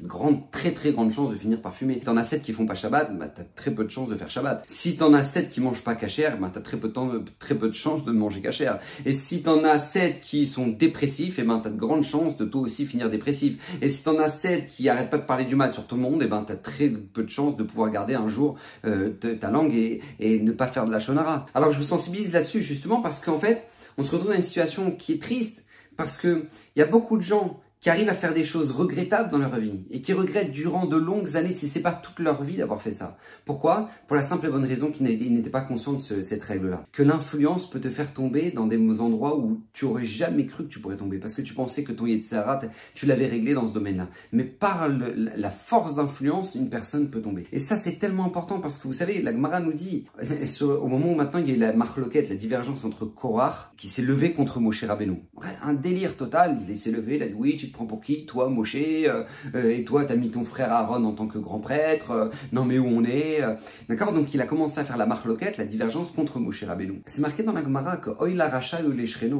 grande, 0.00 0.50
très 0.50 0.72
très 0.72 0.92
grande 0.92 1.12
chance 1.12 1.30
de 1.30 1.36
finir 1.36 1.60
par 1.60 1.74
fumer. 1.74 2.00
T'en 2.00 2.16
as 2.16 2.24
7 2.24 2.42
qui 2.42 2.52
font 2.52 2.66
pas 2.66 2.74
Shabbat, 2.74 3.16
bah 3.18 3.28
t'as 3.28 3.44
très 3.44 3.70
peu 3.70 3.84
de 3.84 3.90
chances 3.90 4.08
de 4.08 4.14
faire 4.14 4.30
Shabbat. 4.30 4.64
Si 4.66 4.96
t'en 4.96 5.12
as 5.12 5.22
7 5.22 5.50
qui 5.50 5.60
mangent 5.60 5.82
pas 5.82 5.94
cachère, 5.94 6.38
bah 6.38 6.50
t'as 6.52 6.60
très 6.60 6.78
peu 6.78 6.88
de 6.88 6.92
temps, 6.92 7.10
très 7.38 7.54
peu 7.54 7.68
de 7.68 7.74
chances 7.74 8.04
de 8.04 8.12
manger 8.12 8.40
cachère. 8.40 8.78
Et 9.04 9.12
si 9.12 9.42
t'en 9.42 9.64
as 9.64 9.78
7 9.78 10.20
qui 10.22 10.46
sont 10.46 10.68
dépressifs, 10.68 11.38
et 11.38 11.42
eh 11.42 11.44
ben 11.44 11.60
t'as 11.62 11.70
de 11.70 11.76
grandes 11.76 12.04
chances 12.04 12.36
de 12.36 12.44
toi 12.44 12.62
aussi 12.62 12.86
finir 12.86 13.10
dépressif. 13.10 13.78
Et 13.82 13.88
si 13.88 14.02
t'en 14.02 14.18
as 14.18 14.30
7 14.30 14.68
qui 14.68 14.88
arrêtent 14.88 15.10
pas 15.10 15.18
de 15.18 15.26
parler 15.26 15.44
du 15.44 15.56
mal 15.56 15.72
sur 15.72 15.86
tout 15.86 15.96
le 15.96 16.02
monde, 16.02 16.22
et 16.22 16.26
eh 16.26 16.28
ben 16.28 16.42
t'as 16.46 16.56
très 16.56 16.88
peu 16.88 17.22
de 17.22 17.30
chances 17.30 17.56
de 17.56 17.62
pouvoir 17.62 17.90
garder 17.90 18.14
un 18.14 18.28
jour 18.28 18.56
euh, 18.86 19.10
ta 19.10 19.50
langue 19.50 19.74
et, 19.74 20.00
et 20.20 20.40
ne 20.40 20.52
pas 20.52 20.66
faire 20.66 20.86
de 20.86 20.90
la 20.90 21.00
shonara. 21.00 21.46
Alors 21.54 21.70
je 21.70 21.78
vous 21.78 21.86
sensibilise 21.86 22.32
là-dessus 22.32 22.62
justement 22.62 23.02
parce 23.02 23.20
qu'en 23.20 23.38
fait, 23.38 23.66
on 23.98 24.04
se 24.04 24.10
retrouve 24.10 24.30
dans 24.30 24.36
une 24.36 24.42
situation 24.42 24.90
qui 24.90 25.12
est 25.12 25.22
triste 25.22 25.66
parce 25.96 26.16
que 26.16 26.46
il 26.74 26.78
y 26.78 26.82
a 26.82 26.86
beaucoup 26.86 27.18
de 27.18 27.22
gens 27.22 27.60
qui 27.82 27.90
arrivent 27.90 28.08
à 28.08 28.14
faire 28.14 28.32
des 28.32 28.44
choses 28.44 28.70
regrettables 28.70 29.30
dans 29.30 29.38
leur 29.38 29.56
vie 29.56 29.80
et 29.90 30.00
qui 30.00 30.12
regrettent 30.12 30.52
durant 30.52 30.86
de 30.86 30.96
longues 30.96 31.36
années, 31.36 31.52
si 31.52 31.68
c'est 31.68 31.82
pas 31.82 31.92
toute 31.92 32.20
leur 32.20 32.44
vie, 32.44 32.56
d'avoir 32.56 32.80
fait 32.80 32.92
ça. 32.92 33.18
Pourquoi? 33.44 33.90
Pour 34.06 34.14
la 34.14 34.22
simple 34.22 34.46
et 34.46 34.50
bonne 34.50 34.64
raison 34.64 34.92
qu'ils 34.92 35.04
n'étaient 35.04 35.50
pas 35.50 35.62
conscients 35.62 35.94
de 35.94 36.22
cette 36.22 36.44
règle-là. 36.44 36.84
Que 36.92 37.02
l'influence 37.02 37.68
peut 37.68 37.80
te 37.80 37.88
faire 37.88 38.14
tomber 38.14 38.52
dans 38.52 38.66
des 38.66 38.78
endroits 39.00 39.36
où 39.36 39.60
tu 39.72 39.84
aurais 39.84 40.04
jamais 40.04 40.46
cru 40.46 40.64
que 40.64 40.68
tu 40.68 40.78
pourrais 40.78 40.96
tomber 40.96 41.18
parce 41.18 41.34
que 41.34 41.42
tu 41.42 41.54
pensais 41.54 41.82
que 41.82 41.90
ton 41.90 42.06
Yetzirah, 42.06 42.60
tu 42.94 43.06
l'avais 43.06 43.26
réglé 43.26 43.52
dans 43.52 43.66
ce 43.66 43.74
domaine-là. 43.74 44.08
Mais 44.30 44.44
par 44.44 44.88
la 44.88 45.50
force 45.50 45.96
d'influence, 45.96 46.54
une 46.54 46.70
personne 46.70 47.10
peut 47.10 47.20
tomber. 47.20 47.48
Et 47.50 47.58
ça, 47.58 47.76
c'est 47.76 47.98
tellement 47.98 48.24
important 48.24 48.60
parce 48.60 48.78
que 48.78 48.86
vous 48.86 48.92
savez, 48.92 49.20
la 49.20 49.32
Gemara 49.32 49.58
nous 49.58 49.72
dit, 49.72 50.06
au 50.60 50.86
moment 50.86 51.10
où 51.10 51.14
maintenant 51.16 51.40
il 51.40 51.48
y 51.48 51.52
a 51.52 51.54
eu 51.56 51.58
la 51.58 51.72
marloquette, 51.72 52.28
la 52.30 52.36
divergence 52.36 52.84
entre 52.84 53.06
Korach 53.06 53.72
qui 53.76 53.88
s'est 53.88 54.02
levé 54.02 54.34
contre 54.34 54.60
Moshe 54.60 54.84
Rabbeinu. 54.84 55.24
Un 55.64 55.74
délire 55.74 56.16
total, 56.16 56.58
il 56.68 56.76
s'est 56.76 56.92
levé, 56.92 57.16
il 57.16 57.22
a 57.24 57.28
dit 57.28 57.34
oui, 57.36 57.56
prends 57.72 57.86
pour 57.86 58.00
qui 58.00 58.26
Toi, 58.26 58.48
Moshe, 58.48 58.76
euh, 58.76 59.24
euh, 59.54 59.70
et 59.70 59.84
toi, 59.84 60.04
t'as 60.04 60.16
mis 60.16 60.30
ton 60.30 60.44
frère 60.44 60.72
Aaron 60.72 61.04
en 61.04 61.12
tant 61.12 61.26
que 61.26 61.38
grand 61.38 61.58
prêtre, 61.58 62.10
euh, 62.12 62.28
non 62.52 62.64
mais 62.64 62.78
où 62.78 62.86
on 62.86 63.04
est 63.04 63.40
D'accord 63.88 64.12
Donc 64.12 64.34
il 64.34 64.40
a 64.40 64.46
commencé 64.46 64.78
à 64.78 64.84
faire 64.84 64.96
la 64.96 65.06
marloquette, 65.06 65.58
la 65.58 65.64
divergence 65.64 66.10
contre 66.10 66.38
Moshe 66.38 66.62
Rabbeinu. 66.64 67.02
C'est 67.06 67.20
marqué 67.20 67.42
dans 67.42 67.52
la 67.52 67.62
Gemara 67.62 67.96
que 67.96 68.10
Oila 68.20 68.48
Racha 68.48 68.78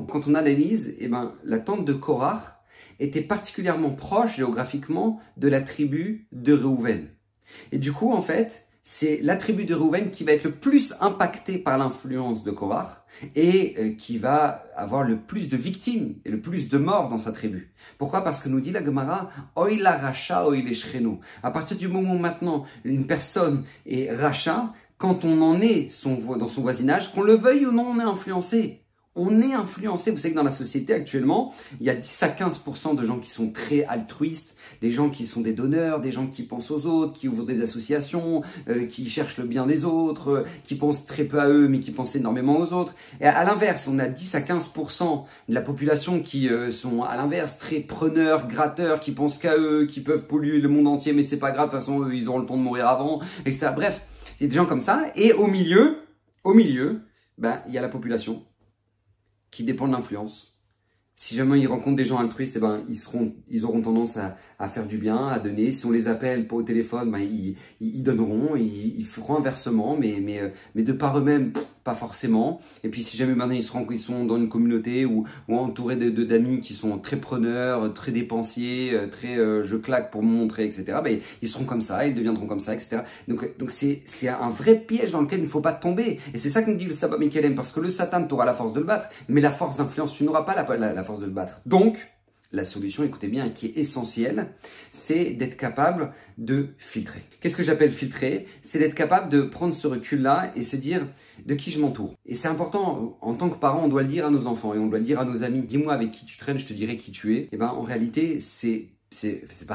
Quand 0.08 0.23
on 0.26 0.34
analyse, 0.34 0.96
eh 0.99 1.08
ben, 1.08 1.34
la 1.44 1.58
tente 1.58 1.84
de 1.84 1.93
Korach 1.93 2.58
était 2.99 3.20
particulièrement 3.20 3.90
proche 3.90 4.37
géographiquement 4.37 5.20
de 5.37 5.49
la 5.49 5.61
tribu 5.61 6.26
de 6.32 6.52
Reuven. 6.52 7.08
Et 7.73 7.78
du 7.78 7.93
coup, 7.93 8.12
en 8.12 8.23
fait, 8.23 8.67
c'est 8.84 9.20
la 9.23 9.37
tribu 9.37 9.64
de 9.64 9.75
Reuven 9.75 10.11
qui 10.11 10.25
va 10.25 10.32
être 10.32 10.44
le 10.44 10.50
plus 10.50 10.94
impactée 11.00 11.58
par 11.58 11.79
l'influence 11.79 12.43
de 12.43 12.50
Korach 12.50 13.05
et 13.37 13.76
euh, 13.79 13.93
qui 13.93 14.19
va 14.19 14.64
avoir 14.76 15.05
le 15.05 15.19
plus 15.19 15.49
de 15.49 15.56
victimes 15.56 16.17
et 16.25 16.31
le 16.31 16.40
plus 16.40 16.69
de 16.69 16.79
morts 16.79 17.08
dans 17.08 17.19
sa 17.19 17.31
tribu. 17.31 17.73
Pourquoi? 17.99 18.25
Parce 18.25 18.40
que 18.40 18.49
nous 18.49 18.61
dit 18.61 18.73
la 18.73 18.84
Gemara, 18.84 19.31
Oy 19.55 19.79
la 19.79 19.96
racha, 19.96 20.46
oy 20.49 20.62
les 20.62 20.76
À 21.43 21.50
partir 21.52 21.76
du 21.76 21.87
moment 21.87 22.14
où 22.14 22.19
maintenant 22.19 22.64
une 22.84 23.06
personne 23.06 23.64
est 23.87 24.11
racha, 24.11 24.73
quand 24.99 25.25
on 25.25 25.40
en 25.43 25.61
est 25.61 25.88
dans 26.38 26.49
son 26.49 26.61
voisinage, 26.61 27.12
qu'on 27.12 27.23
le 27.23 27.35
veuille 27.35 27.67
ou 27.67 27.73
non, 27.73 27.88
on 27.88 28.00
est 28.00 28.05
influencé 28.05 28.81
on 29.14 29.43
est 29.43 29.53
influencé. 29.53 30.11
Vous 30.11 30.17
savez 30.17 30.32
que 30.32 30.38
dans 30.38 30.43
la 30.43 30.50
société 30.50 30.94
actuellement, 30.94 31.53
il 31.81 31.87
y 31.87 31.91
a 31.91 31.94
10 31.94 32.23
à 32.23 32.29
15% 32.29 32.97
de 32.97 33.05
gens 33.05 33.19
qui 33.19 33.31
sont 33.31 33.50
très 33.50 33.85
altruistes, 33.85 34.56
des 34.81 34.91
gens 34.91 35.11
qui 35.11 35.26
sont 35.26 35.43
des 35.43 35.53
donneurs, 35.53 36.00
des 36.00 36.12
gens 36.12 36.26
qui 36.26 36.44
pensent 36.44 36.70
aux 36.70 36.87
autres, 36.87 37.12
qui 37.12 37.29
ouvrent 37.29 37.44
des 37.44 37.62
associations, 37.62 38.43
euh, 38.69 38.87
qui 38.87 39.11
cherchent 39.11 39.37
le 39.37 39.44
bien 39.44 39.67
des 39.67 39.85
autres, 39.85 40.31
euh, 40.31 40.44
qui 40.64 40.76
pensent 40.76 41.05
très 41.05 41.25
peu 41.25 41.41
à 41.41 41.49
eux 41.49 41.69
mais 41.69 41.81
qui 41.81 41.91
pensent 41.91 42.17
énormément 42.17 42.59
aux 42.59 42.73
autres. 42.73 42.94
Et 43.20 43.26
à, 43.26 43.44
l'inverse, 43.44 43.87
on 43.87 43.99
a 43.99 44.09
10 44.09 44.35
à 44.35 44.41
15% 44.41 45.25
de 45.49 45.55
la 45.55 45.61
population 45.61 46.23
qui 46.23 46.49
euh, 46.49 46.70
sont 46.70 47.03
à 47.03 47.14
l'inverse 47.17 47.59
très 47.59 47.81
preneurs, 47.81 48.49
gratteurs, 48.49 48.99
qui 48.99 49.12
pensent 49.12 49.37
qu'à 49.38 49.59
eux, 49.59 49.87
qui 49.87 50.00
peuvent 50.00 50.26
polluer 50.26 50.59
le 50.59 50.69
monde 50.69 50.88
entier 50.88 51.12
mais 51.12 51.23
c'est 51.23 51.38
pas 51.38 51.50
grave, 51.50 51.69
de 51.69 51.73
toute 51.73 51.81
façon 51.81 52.00
eux, 52.03 52.14
ils 52.14 52.29
auront 52.29 52.38
le 52.38 52.47
temps 52.47 52.56
de 52.56 52.62
mourir 52.62 52.87
avant, 52.87 53.20
etc. 53.44 53.69
Bref, 53.75 54.00
il 54.41 54.44
y 54.44 54.47
a 54.47 54.49
des 54.49 54.56
gens 54.56 54.67
comme 54.67 54.81
ça. 54.81 55.05
Et 55.17 55.35
au 55.35 55.49
milieu, 55.49 55.99
au 56.44 56.55
milieu, 56.55 57.03
ben, 57.37 57.61
il 57.69 57.75
y 57.75 57.79
a 57.79 57.82
la 57.82 57.88
population 57.88 58.43
qui 59.52 59.62
dépend 59.62 59.87
de 59.87 59.93
l'influence. 59.93 60.49
Si 61.14 61.37
jamais 61.37 61.60
ils 61.60 61.66
rencontrent 61.66 61.96
des 61.96 62.06
gens 62.06 62.19
altruistes, 62.19 62.56
eh 62.56 62.58
ben, 62.58 62.84
ils, 62.88 62.96
seront, 62.96 63.34
ils 63.49 63.64
auront 63.64 63.82
tendance 63.82 64.16
à, 64.16 64.69
faire 64.69 64.87
du 64.87 64.96
bien, 64.99 65.28
à 65.28 65.38
donner. 65.38 65.70
Si 65.70 65.84
on 65.87 65.90
les 65.93 66.08
appelle 66.08 66.49
au 66.50 66.62
téléphone, 66.62 67.12
ben, 67.12 67.20
ils, 67.20 68.02
donneront, 68.02 68.56
ils, 68.56 68.99
ils, 68.99 69.06
feront 69.06 69.37
un 69.37 69.43
versement, 69.43 69.96
mais, 69.96 70.19
mais, 70.20 70.40
euh, 70.40 70.49
mais 70.75 70.82
de 70.82 70.93
par 70.93 71.19
eux-mêmes, 71.19 71.52
pas 71.84 71.94
forcément. 71.94 72.61
Et 72.84 72.88
puis 72.88 73.02
si 73.02 73.17
jamais 73.17 73.34
maintenant 73.34 73.55
ils, 73.55 73.64
seront, 73.64 73.87
ils 73.90 73.99
sont 73.99 74.25
dans 74.25 74.37
une 74.37 74.49
communauté 74.49 75.05
ou, 75.05 75.25
ou 75.49 75.56
entourés 75.56 75.96
de, 75.96 76.11
d'amis 76.25 76.61
qui 76.61 76.75
sont 76.75 76.99
très 76.99 77.17
preneurs, 77.17 77.93
très 77.93 78.12
dépensiers, 78.12 78.92
euh, 78.95 79.09
très 79.09 79.37
euh, 79.38 79.64
je 79.64 79.76
claque 79.76 80.11
pour 80.11 80.23
me 80.23 80.30
montrer, 80.30 80.64
etc., 80.64 80.99
ben, 81.02 81.18
ils 81.40 81.49
seront 81.49 81.64
comme 81.64 81.83
ça, 81.83 82.07
ils 82.07 82.14
deviendront 82.14 82.47
comme 82.47 82.61
ça, 82.61 82.75
etc. 82.75 83.02
Donc 83.28 83.57
donc 83.59 83.71
c'est, 83.71 84.02
c'est 84.07 84.28
un 84.28 84.50
vrai 84.50 84.76
piège 84.76 85.12
dans 85.12 85.21
lequel 85.21 85.40
il 85.40 85.45
ne 85.45 85.49
faut 85.49 85.61
pas 85.61 85.73
tomber. 85.73 86.21
Et 86.35 86.38
c'est 86.38 86.50
ça 86.50 86.62
que 86.62 86.71
nous 86.71 86.76
dit 86.76 86.87
le 86.87 86.95
sabbat 86.95 87.18
Mikelem, 87.18 87.54
parce 87.54 87.73
que 87.73 87.80
le 87.80 87.90
Satan, 87.90 88.26
tu 88.26 88.35
auras 88.35 88.45
la 88.45 88.54
force 88.54 88.73
de 88.73 88.80
le 88.80 88.87
battre, 88.87 89.09
mais 89.28 89.40
la 89.40 89.50
force 89.50 89.76
d'influence, 89.76 90.14
tu 90.14 90.25
n'auras 90.25 90.42
pas 90.42 90.54
la, 90.54 90.92
la 90.92 91.04
force 91.04 91.21
de 91.21 91.26
le 91.26 91.33
battre. 91.33 91.61
Donc, 91.66 91.97
la 92.52 92.64
solution, 92.64 93.02
écoutez 93.02 93.28
bien, 93.28 93.49
qui 93.49 93.66
est 93.66 93.78
essentielle, 93.78 94.49
c'est 94.92 95.30
d'être 95.30 95.56
capable 95.56 96.12
de 96.38 96.68
filtrer. 96.78 97.23
Qu'est-ce 97.40 97.56
que 97.56 97.62
j'appelle 97.62 97.92
filtrer? 97.92 98.47
C'est 98.61 98.78
d'être 98.78 98.94
capable 98.94 99.30
de 99.30 99.42
prendre 99.42 99.75
ce 99.75 99.87
recul-là 99.87 100.52
et 100.54 100.62
se 100.62 100.76
dire 100.76 101.06
de 101.44 101.54
qui 101.54 101.71
je 101.71 101.80
m'entoure? 101.80 102.14
Et 102.26 102.35
c'est 102.35 102.49
important, 102.49 103.18
en 103.21 103.35
tant 103.35 103.49
que 103.49 103.59
parent, 103.59 103.82
on 103.85 103.88
doit 103.88 104.02
le 104.02 104.09
dire 104.09 104.26
à 104.26 104.30
nos 104.30 104.47
enfants 104.47 104.75
et 104.75 104.78
on 104.78 104.87
doit 104.87 104.99
le 104.99 105.04
dire 105.04 105.18
à 105.18 105.25
nos 105.25 105.42
amis. 105.42 105.62
Dis-moi 105.62 105.94
avec 105.94 106.12
qui 106.12 106.26
tu 106.26 106.37
traînes, 106.37 106.59
je 106.59 106.66
te 106.66 106.73
dirai 106.75 106.97
qui 106.99 107.11
tu 107.11 107.37
es. 107.37 107.40
Et 107.40 107.49
eh 107.52 107.56
ben, 107.56 107.68
en 107.68 107.82
réalité, 107.82 108.38
c'est 108.40 108.88
c'est 109.14 109.66
pas 109.68 109.75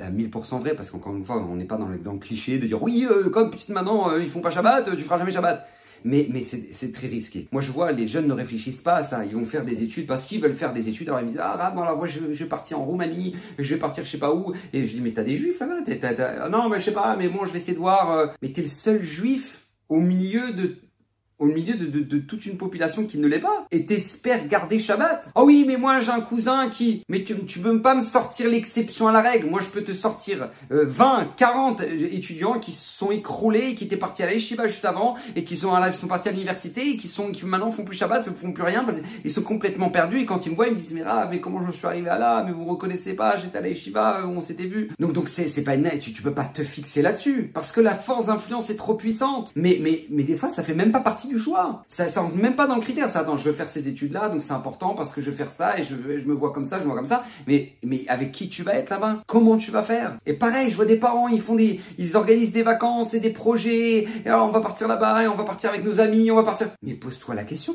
à 0.00 0.10
1000% 0.10 0.58
vrai 0.58 0.74
parce 0.74 0.90
qu'encore 0.90 1.14
une 1.14 1.22
fois 1.22 1.38
on 1.38 1.54
n'est 1.54 1.66
pas 1.66 1.76
dans 1.76 1.86
le, 1.86 1.98
dans 1.98 2.14
le, 2.14 2.18
cliché 2.18 2.58
de 2.58 2.66
dire 2.66 2.82
oui 2.82 3.06
euh, 3.08 3.30
comme 3.30 3.50
petite 3.50 3.68
maman 3.68 4.10
euh, 4.10 4.20
ils 4.20 4.28
font 4.28 4.40
pas 4.40 4.50
Shabbat 4.50 4.96
tu 4.96 5.04
feras 5.04 5.18
jamais 5.18 5.30
Shabbat 5.30 5.68
mais, 6.04 6.28
mais 6.30 6.42
c'est 6.42 6.92
très 6.92 7.06
risqué. 7.06 7.48
Moi, 7.52 7.62
je 7.62 7.70
vois, 7.70 7.92
les 7.92 8.08
jeunes 8.08 8.26
ne 8.26 8.32
réfléchissent 8.32 8.80
pas 8.80 8.96
à 8.96 9.02
ça. 9.02 9.24
Ils 9.24 9.34
vont 9.34 9.44
faire 9.44 9.64
des 9.64 9.82
études 9.82 10.06
parce 10.06 10.24
qu'ils 10.24 10.40
veulent 10.40 10.54
faire 10.54 10.72
des 10.72 10.88
études. 10.88 11.08
Alors, 11.08 11.20
ils 11.20 11.26
me 11.26 11.30
disent, 11.30 11.40
ah, 11.42 11.72
non, 11.74 11.82
alors, 11.82 11.96
moi, 11.96 12.06
je, 12.06 12.20
vais 12.20 12.44
partir 12.46 12.80
en 12.80 12.84
Roumanie, 12.84 13.34
je 13.58 13.74
vais 13.74 13.80
partir 13.80 14.04
je 14.04 14.10
sais 14.10 14.18
pas 14.18 14.34
où. 14.34 14.52
Et 14.72 14.86
je 14.86 14.92
dis, 14.92 15.00
mais 15.00 15.12
t'as 15.12 15.24
des 15.24 15.36
juifs 15.36 15.60
là-bas? 15.60 16.48
Non, 16.48 16.68
mais 16.68 16.80
je 16.80 16.84
sais 16.86 16.92
pas, 16.92 17.16
mais 17.16 17.28
bon, 17.28 17.46
je 17.46 17.52
vais 17.52 17.58
essayer 17.58 17.74
de 17.74 17.78
voir. 17.78 18.10
Euh. 18.10 18.26
Mais 18.42 18.48
t'es 18.48 18.62
le 18.62 18.68
seul 18.68 19.02
juif 19.02 19.66
au 19.88 20.00
milieu 20.00 20.52
de 20.52 20.76
au 21.42 21.46
milieu 21.46 21.74
de, 21.74 22.18
toute 22.18 22.46
une 22.46 22.56
population 22.56 23.04
qui 23.04 23.18
ne 23.18 23.26
l'est 23.26 23.40
pas 23.40 23.66
et 23.72 23.84
t'espères 23.84 24.46
garder 24.46 24.78
Shabbat. 24.78 25.32
Oh 25.34 25.42
oui, 25.44 25.64
mais 25.66 25.76
moi 25.76 25.98
j'ai 25.98 26.12
un 26.12 26.20
cousin 26.20 26.68
qui... 26.70 27.04
Mais 27.08 27.24
tu, 27.24 27.34
tu 27.44 27.58
peux 27.58 27.82
pas 27.82 27.94
me 27.94 28.00
sortir 28.00 28.48
l'exception 28.48 29.08
à 29.08 29.12
la 29.12 29.20
règle. 29.20 29.50
Moi 29.50 29.60
je 29.60 29.66
peux 29.66 29.82
te 29.82 29.92
sortir 29.92 30.50
20, 30.70 31.20
euh, 31.20 31.24
40 31.36 31.82
étudiants 32.12 32.60
qui 32.60 32.72
sont 32.72 33.10
écroulés, 33.10 33.74
qui 33.74 33.84
étaient 33.84 33.96
partis 33.96 34.22
à 34.22 34.26
la 34.26 34.38
juste 34.38 34.84
avant 34.84 35.16
et 35.34 35.42
qui 35.42 35.56
sont, 35.56 35.72
partis 36.08 36.28
à 36.28 36.32
l'université 36.32 36.90
et 36.90 36.96
qui 36.96 37.08
sont 37.08 37.32
qui 37.32 37.44
maintenant 37.44 37.72
font 37.72 37.84
plus 37.84 37.96
Shabbat, 37.96 38.24
font 38.36 38.52
plus 38.52 38.62
rien, 38.62 38.86
ils 39.24 39.30
sont 39.30 39.42
complètement 39.42 39.90
perdus 39.90 40.18
et 40.18 40.26
quand 40.26 40.46
ils 40.46 40.50
me 40.50 40.54
voient, 40.54 40.68
ils 40.68 40.74
me 40.74 40.78
disent 40.78 40.92
mais 40.92 41.02
ah, 41.06 41.26
mais 41.28 41.40
comment 41.40 41.64
je 41.66 41.72
suis 41.72 41.86
arrivé 41.86 42.08
à 42.08 42.18
là, 42.18 42.44
mais 42.44 42.52
vous 42.52 42.64
me 42.64 42.70
reconnaissez 42.70 43.14
pas, 43.14 43.36
j'étais 43.36 43.58
à 43.58 43.60
la 43.60 43.68
Yeshiva, 43.68 44.26
on 44.26 44.40
s'était 44.40 44.66
vu. 44.66 44.90
Donc 45.00 45.12
donc 45.12 45.28
c'est 45.28 45.64
pas 45.64 45.74
une 45.74 45.90
tu, 45.98 46.12
tu 46.12 46.22
peux 46.22 46.32
pas 46.32 46.44
te 46.44 46.62
fixer 46.62 47.02
là-dessus 47.02 47.50
parce 47.52 47.72
que 47.72 47.80
la 47.80 47.94
force 47.96 48.26
d'influence 48.26 48.70
est 48.70 48.76
trop 48.76 48.94
puissante. 48.94 49.52
Mais 49.56 49.78
mais 49.80 50.06
mais 50.08 50.22
des 50.22 50.36
fois 50.36 50.50
ça 50.50 50.62
fait 50.62 50.74
même 50.74 50.92
pas 50.92 51.00
partie 51.00 51.31
du 51.32 51.38
choix. 51.38 51.84
Ça 51.88 52.08
ça 52.08 52.20
rentre 52.20 52.36
même 52.36 52.56
pas 52.56 52.66
dans 52.66 52.76
le 52.76 52.80
critère. 52.80 53.08
Ça 53.10 53.20
attends, 53.20 53.36
je 53.36 53.48
veux 53.48 53.54
faire 53.54 53.68
ces 53.68 53.88
études 53.88 54.12
là, 54.12 54.28
donc 54.28 54.42
c'est 54.42 54.52
important 54.52 54.94
parce 54.94 55.10
que 55.10 55.20
je 55.20 55.30
veux 55.30 55.36
faire 55.36 55.50
ça 55.50 55.78
et 55.78 55.84
je 55.84 55.94
je 55.94 56.26
me 56.26 56.34
vois 56.34 56.52
comme 56.52 56.64
ça, 56.64 56.78
je 56.78 56.82
me 56.82 56.88
vois 56.88 56.96
comme 56.96 57.04
ça. 57.04 57.24
Mais 57.46 57.72
mais 57.82 58.04
avec 58.08 58.32
qui 58.32 58.48
tu 58.48 58.62
vas 58.62 58.74
être 58.74 58.90
là-bas? 58.90 59.22
Comment 59.26 59.56
tu 59.56 59.70
vas 59.70 59.82
faire? 59.82 60.16
Et 60.26 60.34
pareil, 60.34 60.70
je 60.70 60.76
vois 60.76 60.84
des 60.84 60.96
parents, 60.96 61.28
ils 61.28 61.40
font 61.40 61.54
des 61.54 61.80
ils 61.98 62.16
organisent 62.16 62.52
des 62.52 62.62
vacances 62.62 63.14
et 63.14 63.20
des 63.20 63.30
projets. 63.30 64.06
Et 64.24 64.26
alors 64.26 64.46
on 64.46 64.52
va 64.52 64.60
partir 64.60 64.88
là-bas 64.88 65.22
et 65.22 65.28
on 65.28 65.34
va 65.34 65.44
partir 65.44 65.70
avec 65.70 65.84
nos 65.84 66.00
amis, 66.00 66.30
on 66.30 66.36
va 66.36 66.44
partir. 66.44 66.68
Mais 66.82 66.94
pose-toi 66.94 67.34
la 67.34 67.44
question. 67.44 67.74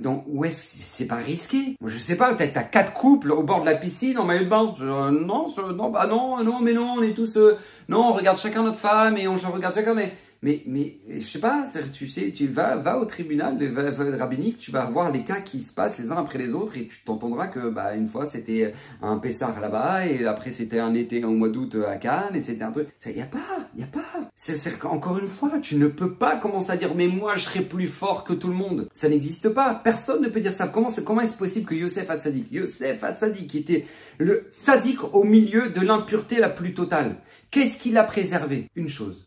Dans, 0.00 0.24
où 0.28 0.44
est-ce 0.44 0.78
c'est 0.82 1.06
pas 1.06 1.16
risqué? 1.16 1.76
Moi 1.80 1.90
je 1.90 1.98
sais 1.98 2.16
pas, 2.16 2.32
peut-être 2.34 2.54
t'as 2.54 2.62
quatre 2.62 2.92
couples 2.92 3.32
au 3.32 3.42
bord 3.42 3.60
de 3.60 3.66
la 3.66 3.74
piscine 3.74 4.18
en 4.18 4.24
maillot 4.24 4.44
de 4.44 4.48
bain. 4.48 4.74
Non, 4.80 5.46
non, 5.74 5.90
bah 5.90 6.06
non, 6.06 6.42
non, 6.42 6.60
mais 6.60 6.72
non, 6.72 6.94
on 6.98 7.02
est 7.02 7.14
tous. 7.14 7.36
Euh, 7.36 7.58
non, 7.88 8.10
on 8.10 8.12
regarde 8.12 8.38
chacun 8.38 8.62
notre 8.62 8.78
femme 8.78 9.16
et 9.16 9.28
on 9.28 9.34
regarde 9.34 9.74
chacun. 9.74 9.94
Mais 9.94 10.12
mais, 10.44 10.62
mais 10.66 10.98
je 11.08 11.20
sais 11.20 11.38
pas, 11.38 11.64
tu 11.90 12.06
sais, 12.06 12.30
tu 12.30 12.46
vas, 12.46 12.76
va 12.76 12.98
au 12.98 13.06
tribunal 13.06 13.56
va, 13.66 13.90
va, 13.90 14.16
rabbinique, 14.18 14.58
tu 14.58 14.70
vas 14.70 14.84
voir 14.84 15.10
les 15.10 15.24
cas 15.24 15.40
qui 15.40 15.60
se 15.60 15.72
passent 15.72 15.98
les 15.98 16.12
uns 16.12 16.18
après 16.18 16.38
les 16.38 16.52
autres 16.52 16.76
et 16.76 16.86
tu 16.86 16.98
t'entendras 17.02 17.46
que 17.46 17.70
bah, 17.70 17.94
une 17.94 18.06
fois 18.06 18.26
c'était 18.26 18.74
un 19.00 19.16
Pessar 19.16 19.58
là-bas 19.58 20.06
et 20.06 20.26
après 20.26 20.50
c'était 20.50 20.80
un 20.80 20.92
été 20.92 21.24
au 21.24 21.30
mois 21.30 21.48
d'août 21.48 21.78
à 21.88 21.96
Cannes 21.96 22.34
et 22.36 22.42
c'était 22.42 22.62
un 22.62 22.72
truc. 22.72 22.88
Il 23.06 23.14
n'y 23.14 23.22
a 23.22 23.26
pas, 23.26 23.38
il 23.74 23.78
n'y 23.78 23.84
a 23.84 23.86
pas. 23.86 24.30
C'est 24.36 24.84
encore 24.84 25.18
une 25.18 25.28
fois, 25.28 25.58
tu 25.62 25.76
ne 25.76 25.86
peux 25.86 26.12
pas 26.12 26.36
commencer 26.36 26.72
à 26.72 26.76
dire 26.76 26.94
mais 26.94 27.06
moi 27.06 27.36
je 27.36 27.44
serai 27.44 27.62
plus 27.62 27.88
fort 27.88 28.24
que 28.24 28.34
tout 28.34 28.48
le 28.48 28.54
monde. 28.54 28.90
Ça 28.92 29.08
n'existe 29.08 29.48
pas. 29.48 29.80
Personne 29.82 30.20
ne 30.20 30.28
peut 30.28 30.40
dire 30.40 30.52
ça. 30.52 30.68
Comment, 30.68 30.90
comment 31.06 31.22
est-ce 31.22 31.38
possible 31.38 31.64
que 31.64 31.74
Yosef 31.74 32.10
Hatzadik, 32.10 32.52
Yosef 32.52 33.02
Hatzadik 33.02 33.48
qui 33.48 33.58
était 33.58 33.86
le 34.18 34.46
sadique 34.52 35.14
au 35.14 35.24
milieu 35.24 35.70
de 35.70 35.80
l'impureté 35.80 36.38
la 36.38 36.50
plus 36.50 36.74
totale, 36.74 37.16
qu'est-ce 37.50 37.78
qu'il 37.78 37.96
a 37.96 38.04
préservé? 38.04 38.68
Une 38.76 38.90
chose 38.90 39.26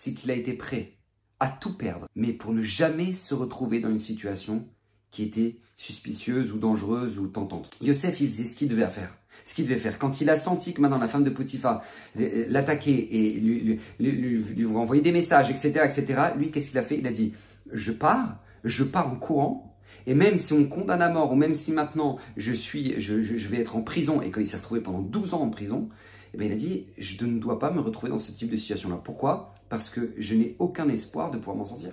c'est 0.00 0.14
qu'il 0.14 0.30
a 0.30 0.34
été 0.34 0.54
prêt 0.54 0.94
à 1.40 1.48
tout 1.48 1.76
perdre, 1.76 2.08
mais 2.16 2.32
pour 2.32 2.54
ne 2.54 2.62
jamais 2.62 3.12
se 3.12 3.34
retrouver 3.34 3.80
dans 3.80 3.90
une 3.90 3.98
situation 3.98 4.66
qui 5.10 5.22
était 5.22 5.58
suspicieuse 5.76 6.52
ou 6.52 6.58
dangereuse 6.58 7.18
ou 7.18 7.26
tentante. 7.26 7.68
Yosef, 7.82 8.18
il 8.22 8.30
faisait 8.30 8.44
ce 8.44 8.56
qu'il 8.56 8.68
devait 8.68 8.86
faire. 8.86 9.14
Ce 9.44 9.52
qu'il 9.52 9.66
devait 9.66 9.78
faire. 9.78 9.98
Quand 9.98 10.22
il 10.22 10.30
a 10.30 10.38
senti 10.38 10.72
que 10.72 10.80
maintenant 10.80 10.96
la 10.96 11.06
femme 11.06 11.22
de 11.22 11.28
Potiphar 11.28 11.82
euh, 12.18 12.46
l'attaquait 12.48 13.08
et 13.10 13.32
lui, 13.32 13.78
lui, 13.98 15.00
des 15.02 15.12
messages, 15.12 15.50
etc., 15.50 15.82
etc., 15.84 16.20
lui, 16.34 16.50
qu'est-ce 16.50 16.68
qu'il 16.68 16.78
a 16.78 16.82
fait? 16.82 16.96
Il 16.98 17.06
a 17.06 17.12
dit, 17.12 17.34
je 17.70 17.92
pars, 17.92 18.38
je 18.64 18.84
pars 18.84 19.06
en 19.06 19.16
courant, 19.16 19.78
et 20.06 20.14
même 20.14 20.38
si 20.38 20.54
on 20.54 20.60
me 20.60 20.66
condamne 20.68 21.02
à 21.02 21.10
mort, 21.10 21.30
ou 21.30 21.36
même 21.36 21.54
si 21.54 21.72
maintenant 21.72 22.16
je 22.38 22.54
suis, 22.54 22.98
je, 23.02 23.20
je, 23.20 23.48
vais 23.48 23.58
être 23.58 23.76
en 23.76 23.82
prison, 23.82 24.22
et 24.22 24.30
qu'il 24.30 24.46
s'est 24.46 24.56
retrouvé 24.56 24.80
pendant 24.80 25.02
12 25.02 25.34
ans 25.34 25.42
en 25.42 25.50
prison, 25.50 25.90
eh 26.34 26.38
bien, 26.38 26.46
il 26.46 26.52
a 26.52 26.56
dit, 26.56 26.86
je 26.96 27.24
ne 27.24 27.38
dois 27.38 27.58
pas 27.58 27.70
me 27.70 27.80
retrouver 27.80 28.10
dans 28.10 28.18
ce 28.18 28.32
type 28.32 28.50
de 28.50 28.56
situation-là. 28.56 29.00
Pourquoi? 29.02 29.54
Parce 29.68 29.90
que 29.90 30.12
je 30.16 30.34
n'ai 30.34 30.56
aucun 30.58 30.88
espoir 30.88 31.30
de 31.30 31.38
pouvoir 31.38 31.56
m'en 31.56 31.64
sortir. 31.64 31.92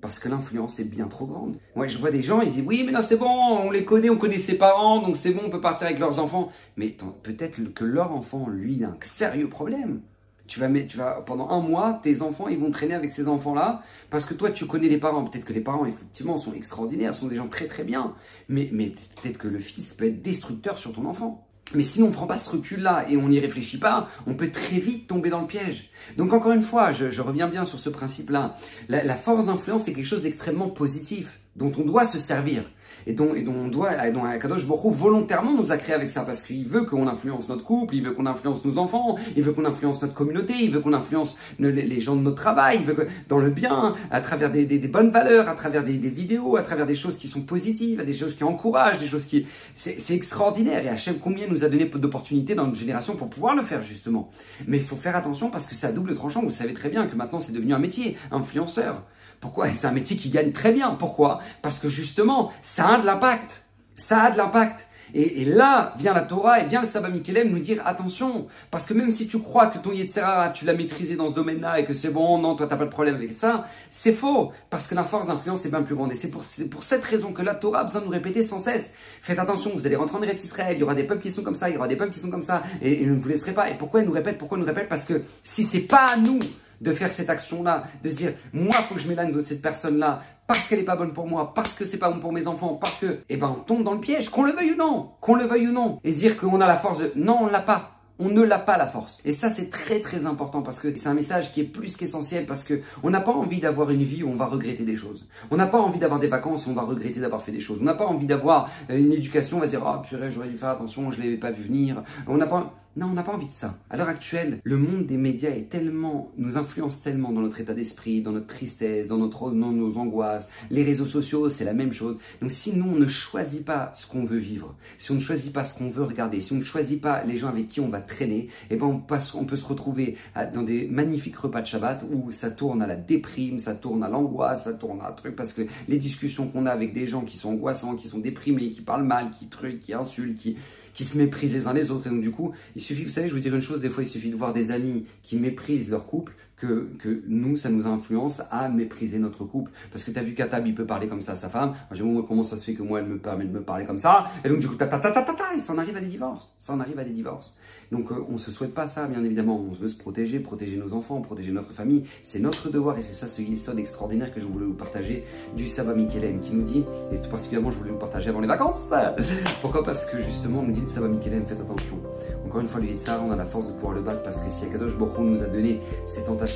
Parce 0.00 0.18
que 0.18 0.28
l'influence 0.28 0.80
est 0.80 0.90
bien 0.90 1.06
trop 1.06 1.26
grande. 1.26 1.56
Moi, 1.76 1.86
je 1.86 1.98
vois 1.98 2.10
des 2.10 2.22
gens, 2.22 2.40
ils 2.40 2.50
disent, 2.50 2.64
oui, 2.66 2.82
mais 2.84 2.92
non, 2.92 3.02
c'est 3.02 3.16
bon, 3.16 3.28
on 3.28 3.70
les 3.70 3.84
connaît, 3.84 4.10
on 4.10 4.16
connaît 4.16 4.38
ses 4.38 4.58
parents, 4.58 5.00
donc 5.00 5.16
c'est 5.16 5.30
bon, 5.30 5.42
on 5.46 5.50
peut 5.50 5.60
partir 5.60 5.86
avec 5.86 6.00
leurs 6.00 6.18
enfants. 6.18 6.50
Mais 6.76 6.96
peut-être 7.22 7.72
que 7.72 7.84
leur 7.84 8.12
enfant, 8.12 8.48
lui, 8.48 8.74
il 8.74 8.84
a 8.84 8.88
un 8.88 8.96
sérieux 9.02 9.48
problème. 9.48 10.00
Tu 10.48 10.58
vas, 10.58 10.68
mettre, 10.68 10.88
tu 10.88 10.98
vas, 10.98 11.22
pendant 11.24 11.48
un 11.50 11.60
mois, 11.60 12.00
tes 12.02 12.20
enfants, 12.20 12.48
ils 12.48 12.58
vont 12.58 12.72
traîner 12.72 12.94
avec 12.94 13.12
ces 13.12 13.28
enfants-là, 13.28 13.82
parce 14.10 14.24
que 14.24 14.34
toi, 14.34 14.50
tu 14.50 14.66
connais 14.66 14.88
les 14.88 14.98
parents. 14.98 15.24
Peut-être 15.24 15.44
que 15.44 15.52
les 15.52 15.60
parents, 15.60 15.86
effectivement, 15.86 16.36
sont 16.36 16.52
extraordinaires, 16.52 17.14
sont 17.14 17.28
des 17.28 17.36
gens 17.36 17.48
très 17.48 17.66
très 17.66 17.84
bien. 17.84 18.14
Mais, 18.48 18.68
mais 18.72 18.92
peut-être 19.22 19.38
que 19.38 19.48
le 19.48 19.60
fils 19.60 19.92
peut 19.92 20.06
être 20.06 20.20
destructeur 20.20 20.78
sur 20.78 20.92
ton 20.92 21.06
enfant. 21.06 21.46
Mais 21.74 21.82
si 21.82 22.02
on 22.02 22.08
ne 22.08 22.12
prend 22.12 22.26
pas 22.26 22.38
ce 22.38 22.50
recul-là 22.50 23.06
et 23.08 23.16
on 23.16 23.28
n'y 23.28 23.40
réfléchit 23.40 23.78
pas, 23.78 24.08
on 24.26 24.34
peut 24.34 24.50
très 24.50 24.78
vite 24.78 25.06
tomber 25.06 25.30
dans 25.30 25.40
le 25.40 25.46
piège. 25.46 25.90
Donc 26.16 26.32
encore 26.32 26.52
une 26.52 26.62
fois, 26.62 26.92
je, 26.92 27.20
reviens 27.20 27.48
bien 27.48 27.64
sur 27.64 27.78
ce 27.78 27.90
principe-là. 27.90 28.54
la 28.88 29.14
force 29.14 29.46
d'influence, 29.46 29.84
c'est 29.84 29.92
quelque 29.92 30.06
chose 30.06 30.22
d'extrêmement 30.22 30.68
positif, 30.68 31.40
dont 31.56 31.72
on 31.78 31.84
doit 31.84 32.06
se 32.06 32.18
servir 32.18 32.62
et 33.06 33.12
dont, 33.12 33.34
et 33.34 33.42
dont 33.42 33.54
on 33.54 33.68
doit, 33.68 33.90
dont 34.10 34.22
Kadosh 34.40 34.66
Baruch 34.66 34.94
volontairement 34.94 35.54
nous 35.54 35.72
a 35.72 35.76
créé 35.76 35.94
avec 35.94 36.10
ça 36.10 36.22
parce 36.22 36.42
qu'il 36.42 36.66
veut 36.66 36.82
qu'on 36.82 37.06
influence 37.06 37.48
notre 37.48 37.64
couple, 37.64 37.94
il 37.94 38.04
veut 38.04 38.12
qu'on 38.12 38.26
influence 38.26 38.64
nos 38.64 38.78
enfants, 38.78 39.16
il 39.36 39.42
veut 39.42 39.52
qu'on 39.52 39.64
influence 39.64 40.02
notre 40.02 40.14
communauté, 40.14 40.54
il 40.60 40.70
veut 40.70 40.80
qu'on 40.80 40.92
influence 40.92 41.36
les, 41.58 42.00
gens 42.00 42.16
de 42.16 42.22
notre 42.22 42.36
travail, 42.36 42.78
il 42.80 42.86
veut 42.86 42.94
que, 42.94 43.06
dans 43.28 43.38
le 43.38 43.50
bien, 43.50 43.94
à 44.10 44.20
travers 44.20 44.50
des, 44.50 44.66
bonnes 44.88 45.10
valeurs, 45.10 45.48
à 45.48 45.54
travers 45.54 45.84
des, 45.84 45.98
des, 45.98 46.10
vidéos, 46.10 46.56
à 46.56 46.62
travers 46.62 46.86
des 46.86 46.94
choses 46.94 47.18
qui 47.18 47.28
sont 47.28 47.42
positives, 47.42 48.04
des 48.04 48.14
choses 48.14 48.34
qui 48.34 48.44
encouragent, 48.44 48.98
des 48.98 49.06
choses 49.06 49.26
qui, 49.26 49.46
c'est 49.74 50.14
extraordinaire 50.14 50.84
et 50.84 50.88
Hachem 50.88 51.16
combien 51.18 51.46
nous 51.46 51.64
a 51.64 51.68
donné 51.68 51.84
d'opportunités 51.84 52.54
dans 52.54 52.66
notre 52.66 52.78
génération 52.78 53.16
pour 53.16 53.28
pouvoir 53.28 53.54
le 53.54 53.62
faire 53.62 53.82
justement. 53.82 54.30
Mais 54.66 54.78
il 54.78 54.82
faut 54.82 54.96
faire 54.96 55.16
attention 55.16 55.50
parce 55.50 55.66
que 55.66 55.74
c'est 55.74 55.86
à 55.86 55.92
double 55.92 56.14
tranchant. 56.14 56.42
Vous 56.42 56.50
savez 56.50 56.74
très 56.74 56.88
bien 56.88 57.06
que 57.06 57.16
maintenant 57.16 57.40
c'est 57.40 57.52
devenu 57.52 57.74
un 57.74 57.78
métier, 57.78 58.16
influenceur. 58.30 59.02
Pourquoi 59.42 59.68
C'est 59.70 59.86
un 59.86 59.92
métier 59.92 60.16
qui 60.16 60.30
gagne 60.30 60.52
très 60.52 60.72
bien? 60.72 60.92
Pourquoi? 60.92 61.40
Parce 61.62 61.80
que 61.80 61.88
justement, 61.88 62.52
ça 62.62 62.88
a 62.88 63.00
de 63.00 63.04
l'impact. 63.04 63.64
Ça 63.96 64.22
a 64.22 64.30
de 64.30 64.36
l'impact. 64.38 64.86
Et, 65.14 65.44
là 65.44 65.94
vient 65.98 66.14
la 66.14 66.22
Torah 66.22 66.60
et 66.60 66.66
vient 66.66 66.80
le 66.80 66.86
Sabbat 66.86 67.10
Mikelem 67.10 67.50
nous 67.50 67.58
dire 67.58 67.82
attention, 67.84 68.46
parce 68.70 68.86
que 68.86 68.94
même 68.94 69.10
si 69.10 69.26
tu 69.26 69.40
crois 69.40 69.66
que 69.66 69.76
ton 69.76 69.92
Yetzera, 69.92 70.50
tu 70.50 70.64
l'as 70.64 70.72
maîtrisé 70.72 71.16
dans 71.16 71.28
ce 71.28 71.34
domaine-là 71.34 71.80
et 71.80 71.84
que 71.84 71.92
c'est 71.92 72.08
bon, 72.08 72.38
non, 72.38 72.54
toi 72.54 72.66
t'as 72.66 72.76
pas 72.76 72.86
de 72.86 72.90
problème 72.90 73.16
avec 73.16 73.32
ça, 73.32 73.66
c'est 73.90 74.14
faux, 74.14 74.52
parce 74.70 74.86
que 74.86 74.94
la 74.94 75.04
force 75.04 75.26
d'influence 75.26 75.66
est 75.66 75.68
bien 75.68 75.82
plus 75.82 75.96
grande. 75.96 76.12
Et 76.12 76.16
c'est 76.16 76.30
pour, 76.30 76.42
cette 76.44 77.04
raison 77.04 77.32
que 77.34 77.42
la 77.42 77.54
Torah 77.54 77.80
a 77.80 77.84
besoin 77.84 78.00
de 78.00 78.06
nous 78.06 78.12
répéter 78.12 78.42
sans 78.42 78.58
cesse. 78.58 78.92
Faites 79.20 79.38
attention, 79.38 79.72
vous 79.74 79.86
allez 79.86 79.96
rentrer 79.96 80.16
en 80.16 80.22
Eretz 80.22 80.44
Israël, 80.44 80.76
il 80.76 80.80
y 80.80 80.82
aura 80.82 80.94
des 80.94 81.04
peuples 81.04 81.20
qui 81.20 81.30
sont 81.30 81.42
comme 81.42 81.56
ça, 81.56 81.68
il 81.68 81.74
y 81.74 81.76
aura 81.76 81.88
des 81.88 81.96
peuples 81.96 82.12
qui 82.12 82.20
sont 82.20 82.30
comme 82.30 82.40
ça, 82.40 82.62
et, 82.80 83.02
et 83.02 83.04
ne 83.04 83.18
vous 83.18 83.28
laisserez 83.28 83.52
pas. 83.52 83.68
Et 83.68 83.74
pourquoi 83.74 84.00
elle 84.00 84.06
nous 84.06 84.12
répète? 84.12 84.38
Pourquoi 84.38 84.56
nous 84.56 84.64
répète? 84.64 84.88
Parce 84.88 85.04
que 85.04 85.22
si 85.42 85.64
c'est 85.64 85.80
pas 85.80 86.06
à 86.14 86.16
nous 86.16 86.38
de 86.82 86.92
faire 86.92 87.12
cette 87.12 87.30
action-là, 87.30 87.84
de 88.02 88.08
se 88.08 88.16
dire, 88.16 88.32
moi, 88.52 88.74
faut 88.74 88.94
que 88.94 89.00
je 89.00 89.08
m'éloigne 89.08 89.32
de 89.32 89.42
cette 89.42 89.62
personne-là, 89.62 90.20
parce 90.46 90.66
qu'elle 90.66 90.80
n'est 90.80 90.84
pas 90.84 90.96
bonne 90.96 91.12
pour 91.12 91.26
moi, 91.26 91.54
parce 91.54 91.74
que 91.74 91.84
c'est 91.84 91.98
pas 91.98 92.10
bon 92.10 92.20
pour 92.20 92.32
mes 92.32 92.46
enfants, 92.46 92.74
parce 92.74 92.98
que, 92.98 93.20
eh 93.28 93.36
ben, 93.36 93.54
on 93.56 93.60
tombe 93.60 93.84
dans 93.84 93.94
le 93.94 94.00
piège, 94.00 94.28
qu'on 94.28 94.42
le 94.42 94.52
veuille 94.52 94.72
ou 94.72 94.76
non, 94.76 95.12
qu'on 95.20 95.36
le 95.36 95.44
veuille 95.44 95.68
ou 95.68 95.72
non, 95.72 96.00
et 96.04 96.12
dire 96.12 96.36
qu'on 96.36 96.60
a 96.60 96.66
la 96.66 96.76
force 96.76 96.98
de, 96.98 97.12
non, 97.16 97.38
on 97.42 97.46
l'a 97.46 97.60
pas. 97.60 97.92
On 98.18 98.28
ne 98.28 98.42
l'a 98.42 98.58
pas 98.58 98.76
la 98.76 98.86
force. 98.86 99.20
Et 99.24 99.32
ça, 99.32 99.50
c'est 99.50 99.68
très 99.68 100.00
très 100.00 100.26
important 100.26 100.62
parce 100.62 100.78
que 100.78 100.94
c'est 100.94 101.08
un 101.08 101.14
message 101.14 101.52
qui 101.52 101.62
est 101.62 101.64
plus 101.64 101.96
qu'essentiel 101.96 102.46
parce 102.46 102.62
que 102.62 102.80
on 103.02 103.10
n'a 103.10 103.20
pas 103.20 103.32
envie 103.32 103.58
d'avoir 103.58 103.90
une 103.90 104.02
vie 104.02 104.22
où 104.22 104.28
on 104.28 104.36
va 104.36 104.44
regretter 104.44 104.84
des 104.84 104.96
choses. 104.96 105.26
On 105.50 105.56
n'a 105.56 105.66
pas 105.66 105.80
envie 105.80 105.98
d'avoir 105.98 106.20
des 106.20 106.28
vacances 106.28 106.66
où 106.66 106.70
on 106.70 106.74
va 106.74 106.82
regretter 106.82 107.18
d'avoir 107.18 107.42
fait 107.42 107.50
des 107.50 107.58
choses. 107.58 107.78
On 107.80 107.84
n'a 107.84 107.94
pas 107.94 108.06
envie 108.06 108.26
d'avoir 108.26 108.70
une 108.90 109.12
éducation, 109.12 109.56
on 109.56 109.60
va 109.60 109.66
se 109.66 109.70
dire, 109.70 109.82
oh 109.84 110.06
purée, 110.06 110.30
j'aurais 110.30 110.48
dû 110.48 110.56
faire 110.56 110.68
attention, 110.68 111.10
je 111.10 111.18
l'avais 111.18 111.36
pas 111.36 111.50
vu 111.50 111.64
venir. 111.64 112.04
On 112.28 112.36
n'a 112.36 112.46
pas, 112.46 112.72
non, 112.94 113.06
on 113.06 113.14
n'a 113.14 113.22
pas 113.22 113.32
envie 113.32 113.46
de 113.46 113.52
ça. 113.52 113.78
À 113.88 113.96
l'heure 113.96 114.10
actuelle, 114.10 114.60
le 114.64 114.76
monde 114.76 115.06
des 115.06 115.16
médias 115.16 115.48
est 115.48 115.70
tellement, 115.70 116.30
nous 116.36 116.58
influence 116.58 117.00
tellement 117.00 117.32
dans 117.32 117.40
notre 117.40 117.58
état 117.58 117.72
d'esprit, 117.72 118.20
dans 118.20 118.32
notre 118.32 118.48
tristesse, 118.48 119.06
dans, 119.06 119.16
notre, 119.16 119.50
dans 119.50 119.72
nos 119.72 119.96
angoisses. 119.96 120.50
Les 120.70 120.82
réseaux 120.82 121.06
sociaux, 121.06 121.48
c'est 121.48 121.64
la 121.64 121.72
même 121.72 121.94
chose. 121.94 122.18
Donc 122.42 122.50
si 122.50 122.76
nous, 122.76 122.84
on 122.84 122.96
ne 122.96 123.06
choisit 123.06 123.64
pas 123.64 123.92
ce 123.94 124.06
qu'on 124.06 124.24
veut 124.24 124.36
vivre, 124.36 124.74
si 124.98 125.10
on 125.10 125.14
ne 125.14 125.20
choisit 125.20 125.54
pas 125.54 125.64
ce 125.64 125.74
qu'on 125.74 125.88
veut 125.88 126.04
regarder, 126.04 126.42
si 126.42 126.52
on 126.52 126.56
ne 126.56 126.64
choisit 126.64 127.00
pas 127.00 127.24
les 127.24 127.38
gens 127.38 127.48
avec 127.48 127.68
qui 127.68 127.80
on 127.80 127.88
va 127.88 128.00
traîner, 128.00 128.48
eh 128.68 128.76
ben 128.76 128.86
on, 128.86 128.98
passe, 128.98 129.34
on 129.34 129.46
peut 129.46 129.56
se 129.56 129.64
retrouver 129.64 130.18
dans 130.52 130.62
des 130.62 130.86
magnifiques 130.86 131.36
repas 131.36 131.62
de 131.62 131.66
Shabbat 131.66 132.04
où 132.12 132.30
ça 132.30 132.50
tourne 132.50 132.82
à 132.82 132.86
la 132.86 132.96
déprime, 132.96 133.58
ça 133.58 133.74
tourne 133.74 134.02
à 134.02 134.10
l'angoisse, 134.10 134.64
ça 134.64 134.74
tourne 134.74 135.00
à 135.00 135.08
un 135.08 135.12
truc 135.12 135.34
parce 135.34 135.54
que 135.54 135.62
les 135.88 135.96
discussions 135.96 136.48
qu'on 136.48 136.66
a 136.66 136.70
avec 136.70 136.92
des 136.92 137.06
gens 137.06 137.22
qui 137.22 137.38
sont 137.38 137.52
angoissants, 137.52 137.96
qui 137.96 138.08
sont 138.08 138.18
déprimés, 138.18 138.70
qui 138.70 138.82
parlent 138.82 139.04
mal, 139.06 139.30
qui 139.30 139.46
truquent, 139.46 139.80
qui 139.80 139.94
insultent, 139.94 140.36
qui 140.36 140.58
qui 140.94 141.04
se 141.04 141.16
méprisent 141.18 141.52
les 141.52 141.66
uns 141.66 141.72
les 141.72 141.90
autres. 141.90 142.06
Et 142.06 142.10
donc, 142.10 142.22
du 142.22 142.30
coup, 142.30 142.52
il 142.76 142.82
suffit, 142.82 143.04
vous 143.04 143.10
savez, 143.10 143.28
je 143.28 143.34
vous 143.34 143.40
dire 143.40 143.54
une 143.54 143.62
chose, 143.62 143.80
des 143.80 143.88
fois, 143.88 144.02
il 144.02 144.08
suffit 144.08 144.30
de 144.30 144.36
voir 144.36 144.52
des 144.52 144.70
amis 144.70 145.06
qui 145.22 145.36
méprisent 145.36 145.90
leur 145.90 146.06
couple, 146.06 146.34
que, 146.66 147.22
nous, 147.26 147.56
ça 147.56 147.68
nous 147.70 147.86
influence 147.86 148.42
à 148.50 148.68
mépriser 148.68 149.18
notre 149.18 149.44
couple. 149.44 149.70
Parce 149.90 150.04
que 150.04 150.10
tu 150.10 150.18
as 150.18 150.22
vu 150.22 150.34
qu'Atab, 150.34 150.66
il 150.66 150.74
peut 150.74 150.86
parler 150.86 151.08
comme 151.08 151.20
ça 151.20 151.32
à 151.32 151.36
sa 151.36 151.48
femme. 151.48 151.74
J'ai 151.90 152.04
dit, 152.04 152.20
comment 152.26 152.44
ça 152.44 152.56
se 152.56 152.64
fait 152.64 152.74
que 152.74 152.82
moi, 152.82 153.00
elle 153.00 153.06
me 153.06 153.18
permet 153.18 153.44
de 153.44 153.52
me 153.52 153.62
parler 153.62 153.84
comme 153.84 153.98
ça? 153.98 154.26
Et 154.44 154.48
donc, 154.48 154.60
du 154.60 154.68
coup, 154.68 154.76
ta 154.76 154.86
ta 154.86 154.98
ta 154.98 155.10
ta 155.10 155.22
ta, 155.22 155.54
et 155.56 155.60
ça 155.60 155.72
en 155.72 155.78
arrive 155.78 155.96
à 155.96 156.00
des 156.00 156.06
divorces. 156.06 156.54
Ça 156.58 156.72
en 156.72 156.80
arrive 156.80 156.98
à 156.98 157.04
des 157.04 157.10
divorces. 157.10 157.56
Donc, 157.90 158.10
euh, 158.10 158.24
on 158.30 158.38
se 158.38 158.50
souhaite 158.50 158.74
pas 158.74 158.86
ça, 158.86 159.06
bien 159.06 159.24
évidemment. 159.24 159.60
On 159.60 159.72
veut 159.72 159.88
se 159.88 159.98
protéger, 159.98 160.40
protéger 160.40 160.76
nos 160.76 160.92
enfants, 160.92 161.20
protéger 161.20 161.52
notre 161.52 161.72
famille. 161.72 162.04
C'est 162.22 162.38
notre 162.38 162.70
devoir 162.70 162.98
et 162.98 163.02
c'est 163.02 163.12
ça 163.12 163.26
ce 163.26 163.42
sonne 163.56 163.78
extraordinaire 163.78 164.32
que 164.32 164.40
je 164.40 164.46
voulais 164.46 164.64
vous 164.66 164.74
partager 164.74 165.24
du 165.56 165.66
Saba 165.66 165.94
Mikelem 165.94 166.40
qui 166.40 166.52
nous 166.52 166.62
dit, 166.62 166.84
et 167.12 167.20
tout 167.20 167.28
particulièrement, 167.28 167.70
je 167.70 167.78
voulais 167.78 167.90
vous 167.90 167.98
partager 167.98 168.30
avant 168.30 168.40
les 168.40 168.46
vacances. 168.46 168.84
Pourquoi? 169.60 169.82
Parce 169.84 170.06
que 170.06 170.22
justement, 170.22 170.60
on 170.60 170.62
nous 170.64 170.72
dit 170.72 170.80
le 170.80 170.86
Saba 170.86 171.08
Mikelem, 171.08 171.44
faites 171.44 171.60
attention. 171.60 171.98
Encore 172.46 172.60
une 172.60 172.68
fois, 172.68 172.80
dit 172.80 172.96
ça, 172.96 173.20
on 173.24 173.30
a 173.30 173.36
la 173.36 173.44
force 173.44 173.66
de 173.66 173.72
pouvoir 173.72 173.94
le 173.94 174.00
battre 174.00 174.22
parce 174.22 174.40
que 174.40 174.50
si 174.50 174.64
Akadosh 174.64 174.96
Borou 174.96 175.24
nous 175.24 175.42
a 175.42 175.46
donné 175.46 175.80
ces 176.04 176.22
tentations, 176.22 176.51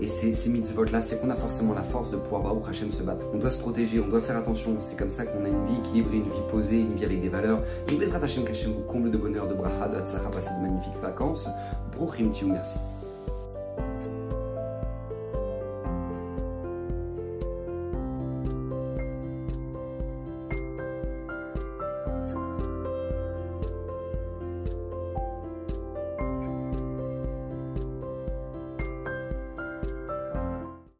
et 0.00 0.08
ces, 0.08 0.32
ces 0.32 0.50
mitzvot-là, 0.50 1.02
c'est 1.02 1.20
qu'on 1.20 1.30
a 1.30 1.34
forcément 1.34 1.74
la 1.74 1.82
force 1.82 2.10
de 2.10 2.16
pouvoir, 2.16 2.42
Baruch 2.42 2.68
Hashem, 2.68 2.92
se 2.92 3.02
battre. 3.02 3.24
On 3.32 3.38
doit 3.38 3.50
se 3.50 3.58
protéger, 3.58 4.00
on 4.00 4.08
doit 4.08 4.20
faire 4.20 4.36
attention. 4.36 4.76
C'est 4.80 4.98
comme 4.98 5.10
ça 5.10 5.24
qu'on 5.24 5.44
a 5.44 5.48
une 5.48 5.66
vie 5.66 5.78
équilibrée, 5.84 6.16
une 6.16 6.24
vie 6.24 6.50
posée, 6.50 6.80
une 6.80 6.94
vie 6.94 7.04
avec 7.04 7.20
des 7.20 7.28
valeurs. 7.28 7.62
Donc, 7.88 7.98
Bezrat 7.98 8.22
Hashem, 8.22 8.44
qu'Hashem 8.44 8.72
vous 8.72 8.82
comble 8.82 9.10
de 9.10 9.16
bonheur, 9.16 9.48
de 9.48 9.54
bracha, 9.54 9.88
de 9.88 9.96
hatzlacha, 9.96 10.30
passez 10.30 10.50
de 10.58 10.62
magnifiques 10.62 11.00
vacances. 11.02 11.48
Bruchim 11.96 12.30
merci. 12.48 12.76